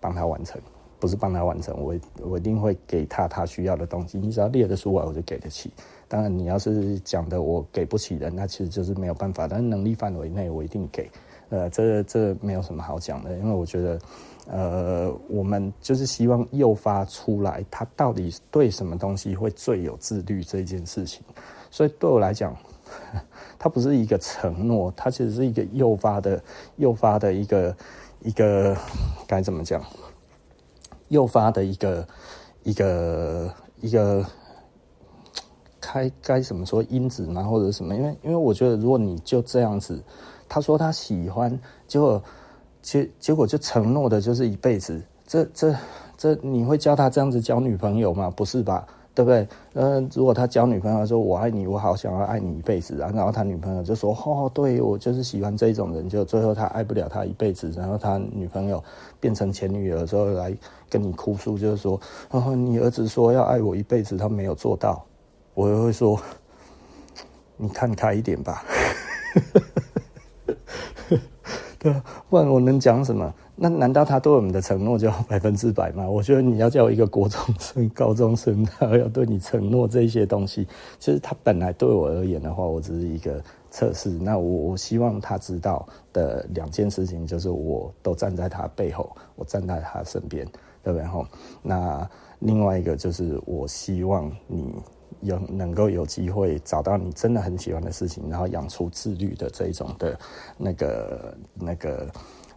[0.00, 0.60] 帮他完成。
[0.98, 4.16] 不是帮他完成，我我一定会给他他需要的东西。
[4.18, 5.72] 你只要列得出来，我就给得起。
[6.12, 9.48] 当然，你要是讲的我给不起的，那其实就是没有办法。
[9.48, 11.10] 但是能力范围内，我一定给。
[11.48, 13.98] 呃，这这没有什么好讲的，因为我觉得，
[14.46, 21.22] 呃，我们就是希望诱发出来他到底对什么东西会最有自律这件事情。
[21.70, 22.54] 所以对我来讲，
[23.58, 26.38] 它不是一个承诺，它其实是一个诱发的
[26.76, 27.74] 诱发的一个
[28.20, 28.76] 一个
[29.26, 29.82] 该怎么讲？
[31.08, 32.06] 诱发的一个
[32.64, 34.22] 一个一个
[35.82, 37.42] 该该怎么说因子吗？
[37.42, 37.94] 或者什么？
[37.94, 40.00] 因为因为我觉得，如果你就这样子，
[40.48, 42.22] 他说他喜欢，结果
[42.80, 45.74] 结结果就承诺的就是一辈子，这这
[46.16, 48.32] 这你会教他这样子交女朋友吗？
[48.34, 48.86] 不是吧？
[49.14, 49.46] 对不对？
[49.74, 58.82] 呃，如果他交女朋友说“我爱你，我好想要爱你一辈子”，然后他女朋友就说“哦，对我就是喜欢这种人”，就最后他爱不了他一辈子，然后他女朋友
[59.20, 60.56] 变成前女友之后来
[60.88, 62.00] 跟你哭诉，就是说
[62.32, 65.04] “哦，你儿子说要爱我一辈子，他没有做到”，
[65.54, 66.20] 我就会说
[67.56, 68.64] ：“你看开一点吧。
[71.78, 71.92] ”对，
[72.30, 73.32] 不然我能讲什么？
[73.56, 76.08] 那难道他对我们的承诺就百分之百吗？
[76.08, 80.66] 我觉得你要叫一个国中生、 高中生，他要对你承诺这些东西，
[81.00, 84.10] 其实他本来对我而言的话，我只是一个测试。
[84.10, 90.46] 那我我希望他知道的两件事情，就是我都站在他背后，我站在他身边，
[90.84, 91.04] 对不对？
[91.06, 91.26] 吼，
[91.62, 94.72] 那另外一个就是我希望你
[95.22, 100.18] 有能够有机会找到你真的很喜欢的事情，然后养出自律的这一种的
[100.56, 102.08] 那个那个。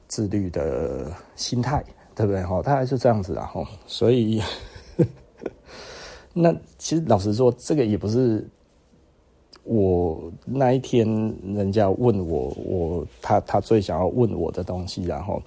[0.07, 2.43] 自律的心态，对不对？
[2.43, 3.47] 哈，大概是这样子啊。
[3.47, 4.39] 哈，所以，
[6.32, 8.47] 那其实老实说，这个也不是
[9.63, 11.07] 我那一天
[11.55, 15.03] 人家问我，我他他最想要问我的东西。
[15.05, 15.41] 然后，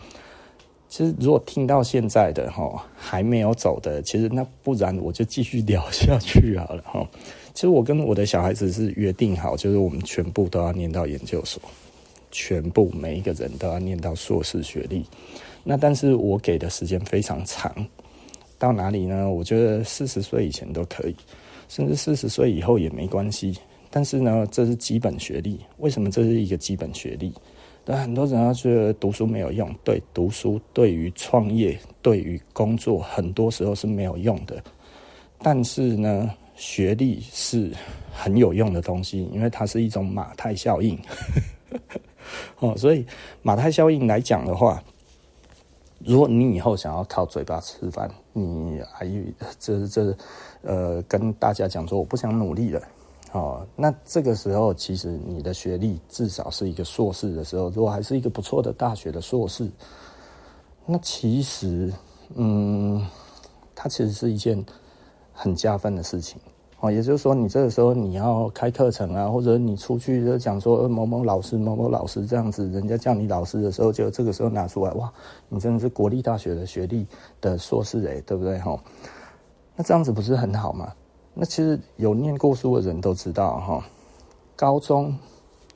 [0.89, 6.83] 其实如果听到现在的哈还没有走的，其实那不然我就继续聊下去好了。
[6.83, 7.07] 哈，
[7.55, 11.61] 其实我跟我的小孩子是约定好，就是我们全部都要念到研究所。
[12.31, 15.03] 全部每一个人都要念到硕士学历，
[15.65, 17.75] 那但是我给的时间非常长，
[18.59, 19.31] 到哪里呢？
[19.31, 21.17] 我觉得四十岁以前都可以，
[21.71, 23.57] 甚至四十岁以后也没关系。
[23.89, 25.59] 但是呢，这是基本学历。
[25.79, 27.33] 为什么这是一个基本学历？
[27.91, 34.63] 但很多人要觉得读书没有用，对，读书对于创业、对于工作，很多时候是没有用的。
[35.39, 37.73] 但是呢，学历是
[38.13, 40.99] 很有用的东西，因为它是一种马太效应。
[42.61, 43.07] 哦，所以
[43.41, 44.83] 马太效应来讲的话，
[46.01, 49.23] 如果你以后想要靠嘴巴吃饭，你还有
[49.59, 50.15] 这这
[50.61, 52.83] 呃跟大家讲说我不想努力了，
[53.33, 59.71] 哦，那这个时候其实你的学历至少是一个硕士的时候，如果还是一个不错的大学的硕士，
[60.87, 61.93] 那其实
[62.37, 63.07] 嗯，
[63.75, 64.65] 它其实是一件
[65.33, 66.41] 很加分的事情。
[66.81, 75.13] 哦，也就是说，你这个时候你要开课程啊，或者你出去就讲说某某老师、某某老师这样子，人家叫你老师的时候，就这个时候拿出来，哇，
[75.49, 77.05] 你真的是国立大学的学历
[77.41, 78.59] 的硕士诶，对不对？
[78.61, 78.81] 哈，
[79.75, 80.93] 那这样子不是很好吗？
[81.41, 83.85] 那其实有念过书的人都知道，哈，
[84.57, 85.17] 高中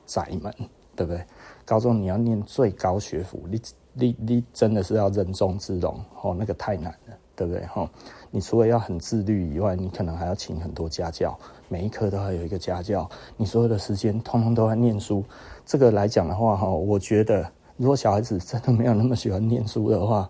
[0.05, 0.53] 窄门，
[0.93, 1.23] 对不对？
[1.63, 3.61] 高中你要念最高学府，你
[3.93, 7.15] 你你真的是要人中之龙，哦，那个太难了。
[7.35, 7.65] 对不对？
[7.65, 7.89] 哈，
[8.29, 11.35] 你除了要很自律以外，你可能还要请很多家教，
[11.67, 13.09] 每一科都还有一个家教。
[13.37, 15.25] 你所有的时间通通都在念书。
[15.65, 17.43] 这个来讲的话，哈，我觉得
[17.75, 20.29] 如果小孩子真的没有那么喜欢念书的话，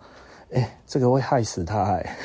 [0.54, 1.84] 哎，这个会害死他。
[1.84, 2.16] 哎，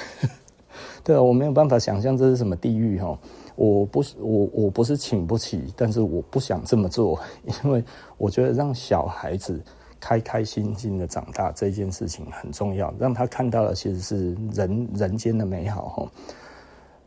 [1.03, 3.19] 对啊，我没有办法想象这是什么地狱哈。
[3.57, 7.19] 我不是我我不是请不起，但是我不想这么做，
[7.65, 7.83] 因为
[8.17, 9.61] 我觉得让小孩子。
[10.01, 16.13] 开开心心的长大这件事情很重要，让他看到的其实是人人间的美好哈。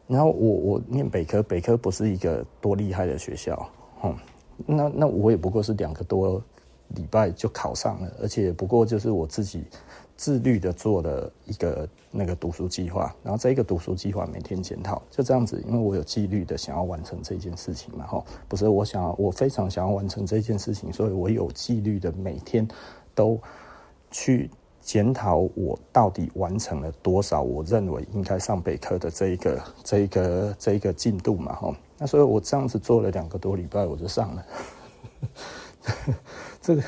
[0.07, 3.55] 然后我我念北科，北科不是一个多厉害的学校
[3.97, 4.13] 哈。
[4.65, 6.43] 那那我也不过是两个多
[6.89, 9.63] 礼拜就考上了，而且不过就是我自己。
[10.21, 22.67] 自律的做了一个那个读书计划，然后这一个读书计划每天检讨，就这样子，因为我有纪律的想要完成这件事情嘛，哈，不是我想，我非常想要完成这件事情，所以我有纪律的每天
[23.15, 23.35] 都
[24.11, 24.47] 去
[24.79, 31.75] 检讨我到底完成了多少，我认为应该上北科的这一个这一个这一个进度嘛，哈。
[31.97, 34.45] 那所以我这样子做了两个多礼拜，我就上了。
[36.61, 36.83] 这个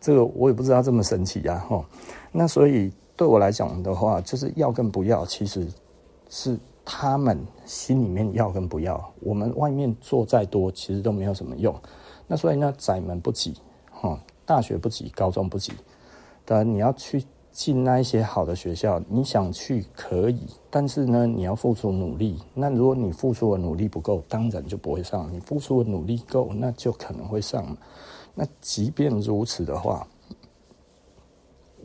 [0.00, 1.84] 这个我也不知道这么神奇呀，哈。
[2.32, 5.66] 那所以对我来讲的话，就是要跟不要，其实
[6.28, 9.12] 是他们心里面要跟不要。
[9.20, 11.74] 我们外面做再多，其实都没有什么用。
[12.26, 13.54] 那所以呢，窄门不挤，
[13.90, 15.72] 哈，大学不挤，高中不挤。
[16.44, 17.24] 当然你要去。
[17.50, 20.38] 进那一些好的学校，你想去可以，
[20.70, 22.38] 但是呢，你要付出努力。
[22.54, 27.76] 那如果你付出的努力不够，当然就不会上；你付出的努力够，那就可能会上。
[28.32, 30.06] 那即便如此的话，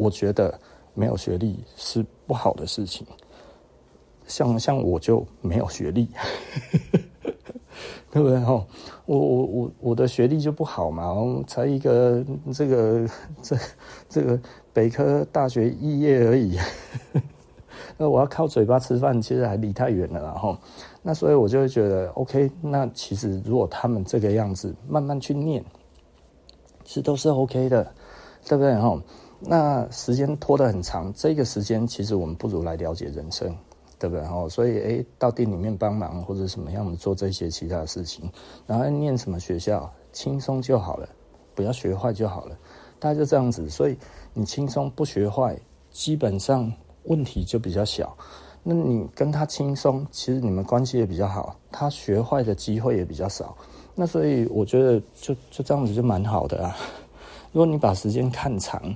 [0.04, 0.60] 我觉得
[0.94, 3.08] 没有学历是不好的事情。
[4.28, 6.08] 像像我就没有学历。
[8.12, 8.40] 对不对？
[8.42, 8.64] 哈，
[9.08, 11.16] 我我我我的学历就不好嘛，
[11.48, 12.24] 才一个
[12.54, 13.10] 这个
[13.42, 13.58] 这
[14.08, 14.40] 这个
[14.72, 16.60] 北科大学肄业而已。
[17.98, 20.22] 那我要靠嘴巴吃饭，其实还离太远了。
[20.22, 20.56] 然后，
[21.02, 25.66] 那所以我就会觉得，OK，那其实如果他们这个样子慢慢去念，
[26.84, 27.84] 其实都是 OK 的，
[28.48, 28.76] 对不对？
[28.76, 29.02] 哈，
[29.46, 33.56] 那时间拖得很长，这个时间其实我们不如来了解人生。
[34.00, 34.26] 对不对？
[34.26, 38.30] 哦，所以诶，到店里面帮忙或者什么样的做这些其他的事情，
[38.68, 41.08] 然后念什么学校，轻松就好了，
[41.56, 42.58] 不要学坏就好了，
[43.00, 43.70] 大概就这样子。
[43.70, 43.98] 所以
[44.34, 45.58] 你轻松不学坏，
[45.90, 46.70] 基本上
[47.04, 48.14] 问题就比较小。
[48.62, 53.56] 那你跟他轻松，其实你们关系也比较好，他学坏的机会也比较少。
[53.96, 56.76] 那所以我觉得就就这样子就蛮好的啊。
[57.54, 58.94] 如果你把时间看长，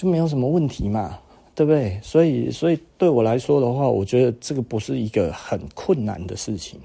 [0.00, 1.18] 就没有什么问题嘛。
[1.52, 2.00] 对不对？
[2.02, 6.80] 所以，所以对我来说的话，我觉得这个不是一个很困难的事情。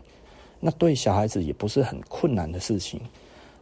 [0.60, 3.00] 那对小孩子也不是很困难的事情。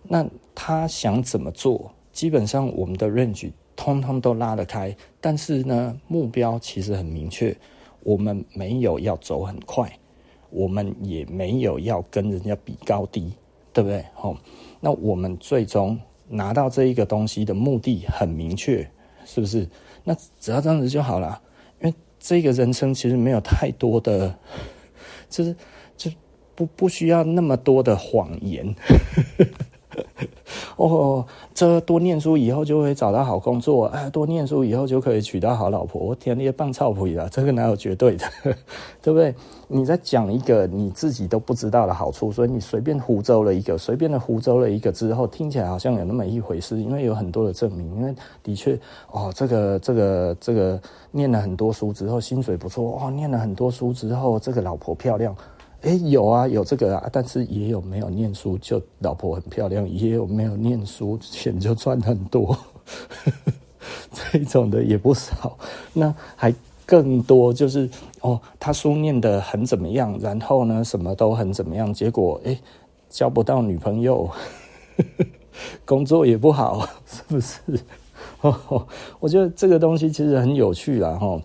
[0.02, 0.26] 那
[0.56, 4.96] 他想怎么做，基本上我们的 range 通通都拉得开。
[5.22, 7.56] 但是呢，目标其实很明确，
[8.02, 9.92] 我们没有要走很快，
[10.50, 13.34] 我们也没有要跟人家比高低，
[13.72, 14.04] 对不对？
[14.16, 14.36] 好，
[14.80, 18.90] 那我们最终拿到这一个东西的目的很明确，
[19.26, 19.68] 是不是？
[20.04, 21.42] 那只要这样子就好了，
[21.82, 24.38] 因为这个人生其实没有太多的，
[25.30, 25.56] 就是
[25.96, 26.12] 就
[26.56, 28.76] 不不需要那么多的谎言。
[30.78, 36.02] 哦，这多念书以后就会找到好工作，哎，多念书以后就可以娶到好老婆。
[36.02, 38.26] 我天，那些棒操皮了，这个哪有绝对的，
[39.02, 39.34] 对不对？
[39.68, 48.14] 你在讲一个你自己都不知道的好处，所以你随便胡诌了一个，随便的胡诌了一个之后，听起来好像有那么一回事，因为有很多的证明，因为
[48.44, 48.78] 的确，
[49.12, 50.80] 哦，这个这个这个
[51.12, 55.36] 念了很多书之后，薪水不错，哦，念了很多书之后，这个老婆漂亮。
[55.84, 62.58] 哎，有啊，有这个啊，但是也有没有念书就老婆很漂亮，也有没有念书钱就赚很多，
[64.32, 65.58] 这种的也不少。
[65.92, 66.54] 那还
[66.86, 67.90] 更多就是
[68.22, 72.58] 哦，他书念得很怎么样，然后呢，什么都很怎么样，结果哎，
[73.10, 74.30] 交不到女朋友，
[75.84, 77.60] 工作也不好，是不是？
[78.40, 78.88] 哦，
[79.20, 81.42] 我觉得这个东西其实很有趣啊，哈。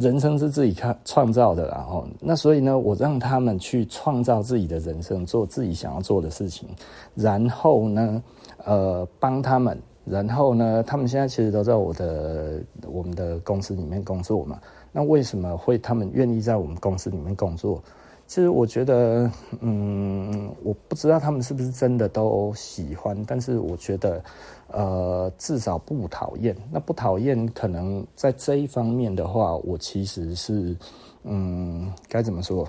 [0.00, 6.66] 人生是自己看创造的，然后那所以呢，我让他们去创造自己的人生，做自己想要做的事情，
[7.14, 8.22] 然后呢，
[8.64, 14.58] 呃，帮他们，然后呢，他们现在其实都在我的我们的公司里面工作嘛。
[14.90, 17.80] 那为什么会他们愿意在我们公司里面工作？
[18.30, 19.28] 其实我觉得，
[19.58, 24.22] 嗯，我不知道他们是不是真的都喜欢，但是我觉得。
[24.72, 26.56] 呃，至少不讨厌。
[26.70, 30.76] 那不讨厌，可能在这一方面的话，我其实是，
[31.24, 32.68] 嗯，该怎么说？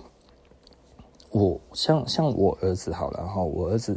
[1.30, 3.95] 我像像我儿子好了哈，我儿子，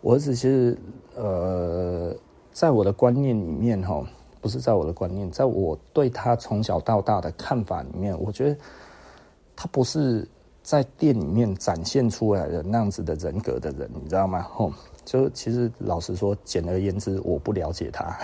[0.00, 0.76] 我儿子其实，
[1.14, 2.12] 呃，
[2.50, 4.04] 在我的观念里面哈，
[4.40, 8.56] 不是在我的观念，在我对他从小到大的看法里面，我觉得
[9.54, 10.26] 他不是
[10.66, 14.42] 在店里面展现出来的那样子的人格的人，你知道吗？
[14.50, 14.72] 吼。
[15.04, 18.18] 就其实老实说，简而言之，我不了解他。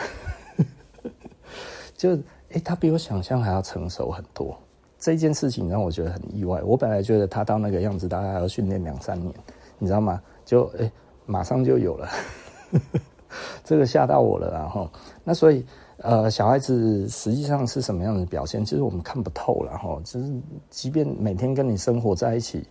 [1.96, 2.24] 就诶、
[2.54, 4.58] 欸，他比我想象还要成熟很多。
[4.98, 6.60] 这件事情让我觉得很意外。
[6.64, 9.32] 我本来觉得他到那个样子，大概要训练两三年，
[9.78, 10.20] 你知道吗？
[10.44, 10.92] 就诶、欸，
[11.24, 12.08] 马上就有了。
[13.62, 14.90] 这个吓到我了，然后
[15.22, 15.64] 那所以
[16.02, 20.32] 呃，小孩子实际上是什么样的表现，其实我们看不透，然后就是
[20.68, 22.64] 即便每天跟你生活在一起。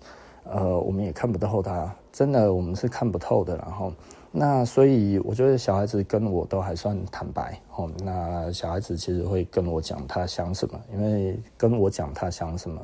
[0.44, 3.56] 呃，我们也看不透他，真的，我们是看不透的。
[3.58, 3.94] 然后，
[4.32, 7.58] 那所以我觉得小孩子跟我都还算坦白。
[7.76, 12.82] 哦，那小孩子其实会跟我讲他想什么，因为跟我讲他想什么，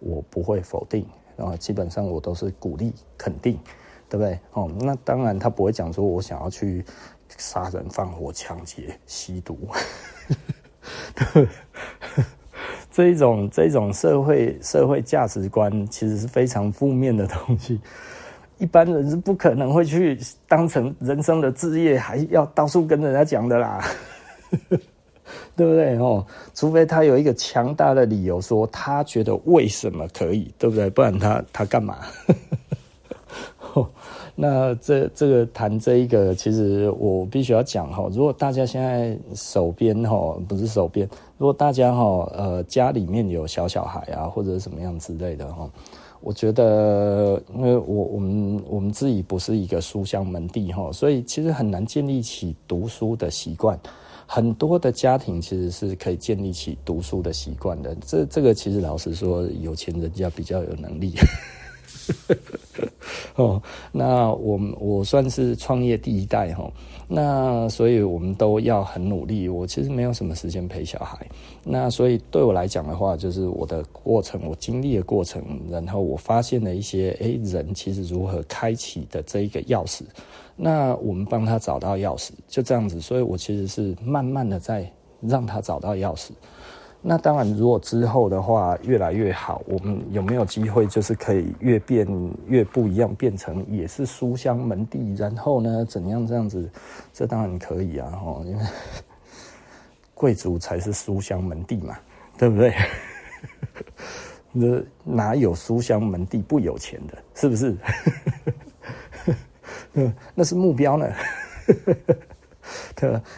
[0.00, 3.60] 我不会否定，然后基本上我都是鼓励肯定，
[4.08, 4.40] 对不对？
[4.54, 6.82] 哦，那当然他不会讲说我想要去
[7.38, 9.68] 杀人放火抢劫吸毒。
[12.90, 17.80] 这一种这一种社会社会价值观其实是非常负面的东西，
[18.58, 20.16] 一般人是不可能会去
[20.46, 23.84] 当成人生的志业，还要到处跟人家讲的啦，
[25.56, 26.24] 对不对哦？
[26.54, 30.88] 除非他有一个强大的理由，说他觉得为什么可以，对不对？
[30.88, 31.98] 不然他他干嘛？
[34.36, 38.08] 那这这个谈这一个，其实我必须要讲哈。
[38.12, 41.08] 如果大家现在手边哈，不是手边，
[41.38, 45.70] 如果大家哈呃家里面有小小孩啊，或者什么样之类的哈，
[46.20, 53.78] 我觉得，因为我我们我们自己不是一个书香门第哈，所以其实很难建立起读书的习惯。
[54.26, 57.94] 很多的家庭其实是可以建立起读书的习惯的。
[58.04, 61.12] 这这个其实老实说，有钱人家比较有能力。
[63.36, 63.60] 哦，
[63.92, 66.70] 那我我算是创业第一代哈，
[67.08, 69.48] 那所以我们都要很努力。
[69.48, 71.26] 我其实没有什么时间陪小孩，
[71.64, 80.02] 那所以对我来讲的话，就是我的过程，我经历的过程，然后我发现了一些，诶，人其实如何开启的这一个钥匙，
[80.56, 83.00] 那我们帮他找到钥匙，就这样子。
[83.00, 84.90] 所以我其实是慢慢的在
[85.20, 86.30] 让他找到钥匙。
[87.06, 92.08] 那当然，如果之后的话越来越好，我们有没有机会就是可以越变
[92.46, 95.14] 越不一样，变成也是书香门第？
[95.14, 96.66] 然后呢，怎样这样子？
[97.12, 98.64] 这当然可以啊，哦，因为
[100.14, 101.94] 贵族才是书香门第嘛，
[102.38, 102.74] 对不对？
[104.50, 107.18] 那哪有书香门第不有钱的？
[107.34, 107.76] 是不是？
[110.34, 111.06] 那是目标呢。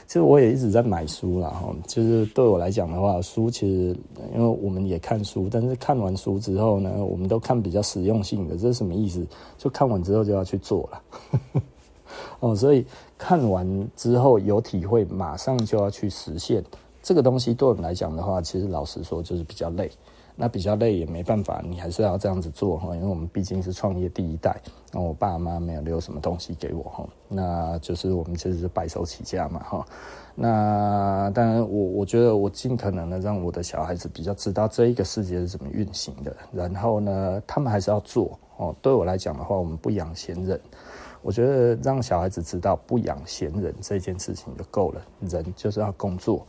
[0.06, 3.96] 其实我也一直在买书啦，哈，就是对我来讲的话，书其实
[4.34, 9.26] 因为我们也看书，但是看完书之后呢，我们都看比较实用性的，这是什么意思？
[9.56, 11.62] 就看完之后就要去做了，
[12.40, 12.84] 哦，所以
[13.16, 16.64] 看完之后有体会，马上就要去实现
[17.02, 19.90] 这个东西，对我们来讲的话，其实老实说就是比较累。
[20.38, 24.54] 那比较累也没办法，你还是要这样子做哈，因为我们毕竟是创业第一代，
[24.92, 29.86] 那我爸妈没有留什么东西给我哈，那就是我们其实是白手起家嘛哈。
[30.34, 38.76] 那当然，我我觉得我尽可能的让我的小孩子比较知道这一个世界是怎么运行的，然后呢，他们还是要做哦。
[38.82, 40.60] 对我来讲的话，我们不养闲人，
[41.22, 46.46] 我觉得让小孩子知道不养闲人这件事情就够了，人就是要工作。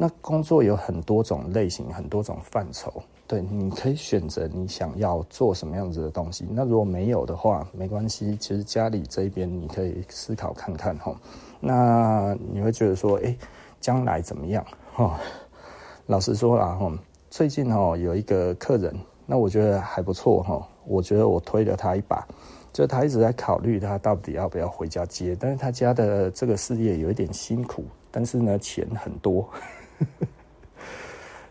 [0.00, 6.46] 那工作有很多种类型，很多种范畴，对，你可以选择你想要做什么样子的东西。
[6.52, 11.12] 那如果没有的话，没关系，其实家里这边你可以思考看看哈。
[11.58, 13.36] 那你会觉得说，诶，
[13.80, 14.64] 将来怎么样？
[14.94, 15.18] 哈，
[16.06, 16.96] 老实说啦，哈，
[17.28, 18.94] 最近哈有一个客人，
[19.26, 22.24] 那我觉得还不错哈，我觉得我推了他一把，
[22.72, 27.82] 就他一直在考虑他到底要不要回家接，但是他家的这个事业有一点辛苦，
[28.12, 29.44] 但是呢，钱很多。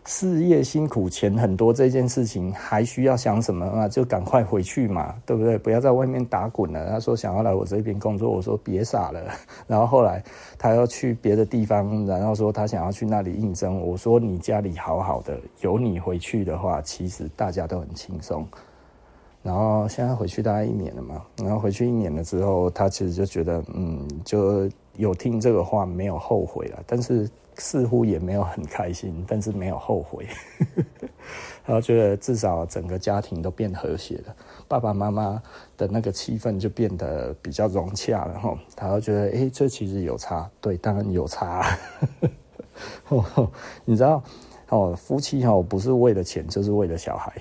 [0.04, 3.86] 事业辛苦，钱很多，这件事情还需要想什么啊？
[3.86, 5.58] 就赶快回去嘛，对不对？
[5.58, 6.88] 不要在外面打滚了。
[6.88, 9.22] 他说想要来我这边工作，我说别傻了。
[9.68, 10.24] 然后后来
[10.56, 13.78] 他要去别的地方，然后说他想要去那里应征。
[13.82, 18.48] 我说你家里好好的，有你回去的话，其实大家都很轻松。
[19.42, 27.28] 然后现在回去大概一年了嘛，然后回去一年了之后，他其实就觉得，嗯，就有听这个话，没有后悔了，但是。
[27.58, 30.26] 似乎也没有很开心，但是没有后悔，
[31.66, 34.36] 然后觉得至少整个家庭都变和谐了，
[34.68, 35.42] 爸爸妈妈
[35.76, 38.56] 的那个气氛就变得比较融洽了哈。
[38.76, 41.76] 他就觉得，哎，这其实有差，对，当然有差。
[43.84, 44.22] 你知道，
[44.68, 47.32] 哦，夫妻哦不是为了钱，就是为了小孩，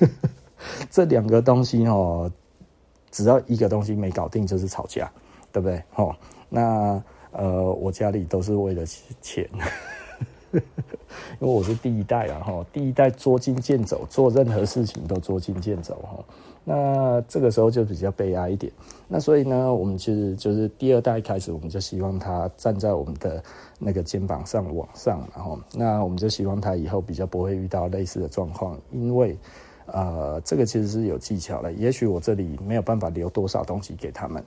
[0.90, 2.30] 这两个东西哦，
[3.10, 5.10] 只要一个东西没搞定，就是吵架，
[5.52, 5.82] 对不对？
[5.94, 6.14] 哦，
[6.48, 7.02] 那。
[7.36, 8.84] 呃，我家里都是为了
[9.20, 9.48] 钱，
[10.52, 10.60] 因
[11.40, 16.24] 为我是第一代啊，哈，第一代捉襟见肘，做任何事情都捉襟见肘，哈。
[16.62, 18.72] 那这个时候就比较悲哀一点。
[19.08, 23.42] 那所以呢，我们其实就是第二代开始，我们就希望他站在我们的
[23.80, 29.36] 那个肩膀上往上，然后那我们就希望他以后比较不会遇到类似的状况，因为
[29.86, 31.72] 呃，这个其实是有技巧的。
[31.72, 34.42] 也许我这里没有办法留多少东西给他们，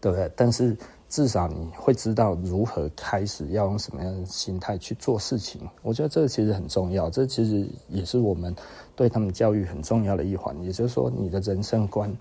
[0.00, 0.30] 对不对？
[0.36, 0.76] 但是。
[1.10, 5.60] 至少你会知道如何开始，要用什么样的心态去做事情。
[5.82, 8.54] 我觉得这个其实很重要，这其实也是我们
[8.94, 10.56] 对他们教育很重要的一环。
[10.62, 12.16] 也就是说，你的人生观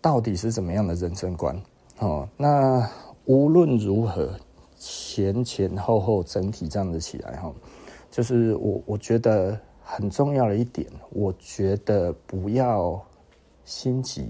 [0.00, 1.56] 到底是怎么样的人生观？
[2.00, 2.90] 哦，那
[3.24, 4.36] 无论如何，
[4.76, 7.52] 前前后后整体这样子起来，哈，
[8.10, 13.00] 就是我我觉得很重要的一点，我觉得不要
[13.64, 14.28] 心急，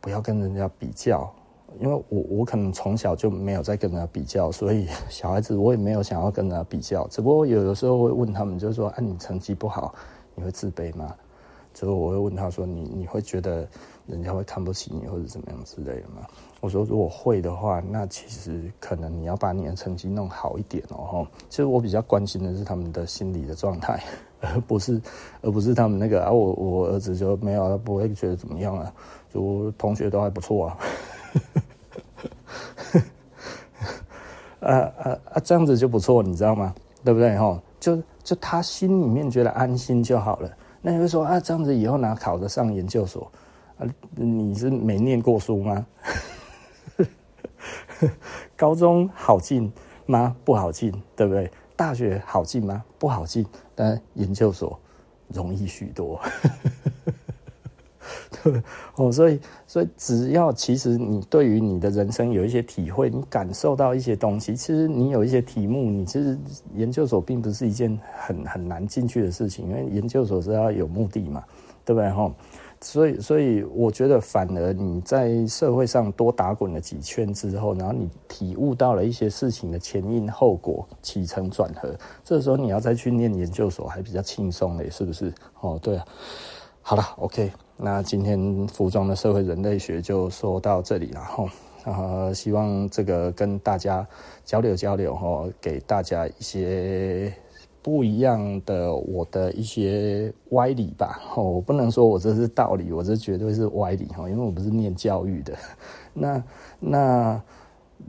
[0.00, 1.28] 不要跟人家比较。
[1.80, 7.06] 因为我我可能从小就没有在跟人家比较，所以 小孩子我也没有想要跟人家比较。
[7.08, 9.94] 只不过有的时候会问他们，就是说，啊，你成绩不好，
[10.34, 11.14] 你会自卑吗？
[11.74, 13.68] 之后我会问他说，你你会觉得
[14.06, 16.26] 人家会看不起你或者怎么样之类的吗？
[16.62, 21.26] 我说如果会的话，那其实可能你要把你的成绩弄好一点哦。
[21.50, 24.02] 其实我比较关心的是他们的心理的状态，
[24.40, 24.98] 而不是
[25.42, 28.90] 而不是他们那个啊，我我儿子就没有，他不会觉得怎么样啊，
[29.28, 30.78] 就同学都还不错啊。
[34.60, 35.40] 啊 啊啊！
[35.44, 36.74] 这样子就不错，你知道吗？
[37.04, 37.36] 对不对？
[37.36, 40.50] 哈，就就他心里面觉得安心就好了。
[40.82, 43.30] 那你会说啊，这样子以后哪考得上研究所
[43.78, 43.86] 啊？
[44.14, 45.86] 你是没念过书吗？
[48.56, 49.72] 高中好进
[50.06, 50.34] 吗？
[50.44, 51.50] 不好进，对不对？
[51.76, 52.82] 大学好进吗？
[52.98, 53.46] 不好进。
[53.74, 54.78] 但研究所
[55.28, 56.20] 容易许多。
[58.42, 58.62] 对
[58.96, 66.38] 哦，所以所以只要其实你对于你的人生有一些体会，你感受到一些东西，其实你有一些题目，你其实
[66.74, 71.44] 研究所并不是一件很很难进去的事情，因为研究所是要有目的嘛，
[71.84, 72.10] 对不对？
[72.10, 72.32] 哈，
[72.80, 85.32] 所以所以我觉得反而你在社会上多打滚了几圈之后，然后你体悟到了一些事情的前因后果、起承转合，这时候你要再去念研究所还比较轻松嘞，是不是？
[85.60, 86.00] 哦，对，
[86.82, 87.50] 好了，OK。
[87.78, 91.44] 那今天服装的社会人类学就说到这里了哈，
[91.84, 94.06] 呃，希望这个跟大家
[94.46, 97.30] 交流交流哈，给大家一些
[97.82, 101.20] 不一样的我的一些歪理吧。
[101.36, 105.54] 我不能说我这是道理，我这绝对是歪理哈，因为我不是念教育的。
[106.14, 106.42] 那
[106.80, 107.42] 那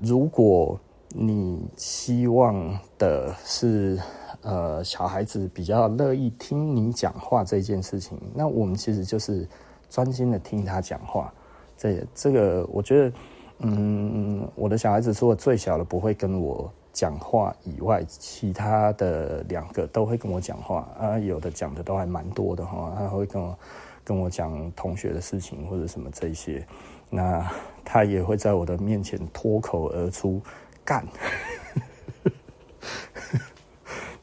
[0.02, 4.00] 如果你希望的是。
[4.48, 9.46] 呃，小孩子比较乐意听你讲话这件事情，那我们其实就是
[9.90, 11.34] 专心的听他讲话。
[11.78, 13.12] 这这个，我觉得，
[13.60, 23.58] 嗯，我的小孩子除了最小的不会跟我讲话以外，其他的两个都会跟我讲话啊，有的讲的都还蛮多的哈，他会跟我
[24.06, 26.66] 跟我讲同学的事情或者什么这些，
[27.10, 27.46] 那
[27.84, 30.42] 他也会在我的面前脱口而出
[30.86, 31.06] 干。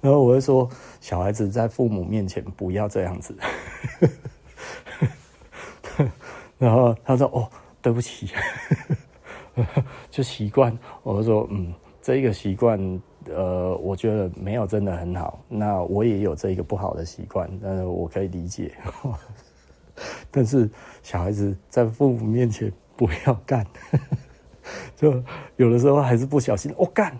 [0.05, 0.68] 然后我会说，
[1.00, 3.34] 小孩子在父母面前不要这样子。
[6.59, 7.48] 然后他说：“哦，
[7.80, 8.28] 对不起。”
[10.11, 10.78] 就习惯。
[11.02, 12.78] 我就说：“嗯，这个习惯，
[13.30, 15.42] 呃，我觉得没有真的很好。
[15.48, 18.74] 那我也有这一个不好的习惯，但是我可以理解。
[20.30, 20.68] 但是
[21.02, 23.66] 小孩子在父母面前不要干，
[24.96, 25.22] 就
[25.57, 27.16] 有的时候还是不小心，哦干。”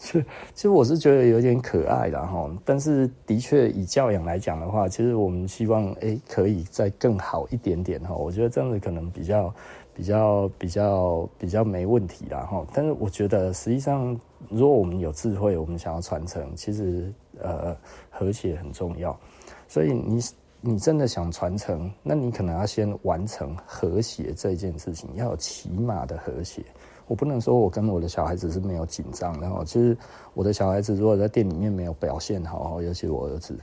[0.54, 8.14] 其实我是觉得有点可爱的哈，但是的确以教养来讲的话，其实我们希望诶可以再更好一点点哈。
[8.14, 9.54] 我觉得这样子可能比较
[9.94, 12.66] 比较比较比较没问题啦哈。
[12.72, 17.76] 但是我觉得实际上，如果我们有智慧，我们想要传承，其实呃
[18.08, 19.14] 和谐很重要。
[19.68, 20.18] 所以你
[20.62, 26.64] 你真的想传承，那你可能要先完成和谐这件事情，要有起码的和谐。
[27.10, 29.98] 我不能说我跟我的小孩子是没有紧张的，其实
[30.32, 33.58] 我的小孩子如果在店里面没有表现好，尤其我儿子，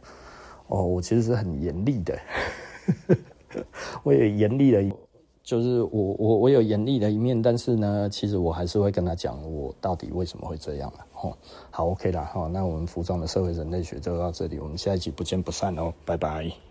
[0.67, 2.19] 哦，我其实是很严厉的，
[4.03, 4.83] 我有严厉的，
[5.41, 11.31] 就是我我我有严厉的一面，但是呢，其实我还是会跟他讲我到底为什么会这样啊，
[11.71, 16.57] 好，OK 啦，好，那我们服装的社会人类学就到这里，我们下一集不见不散哦，拜拜。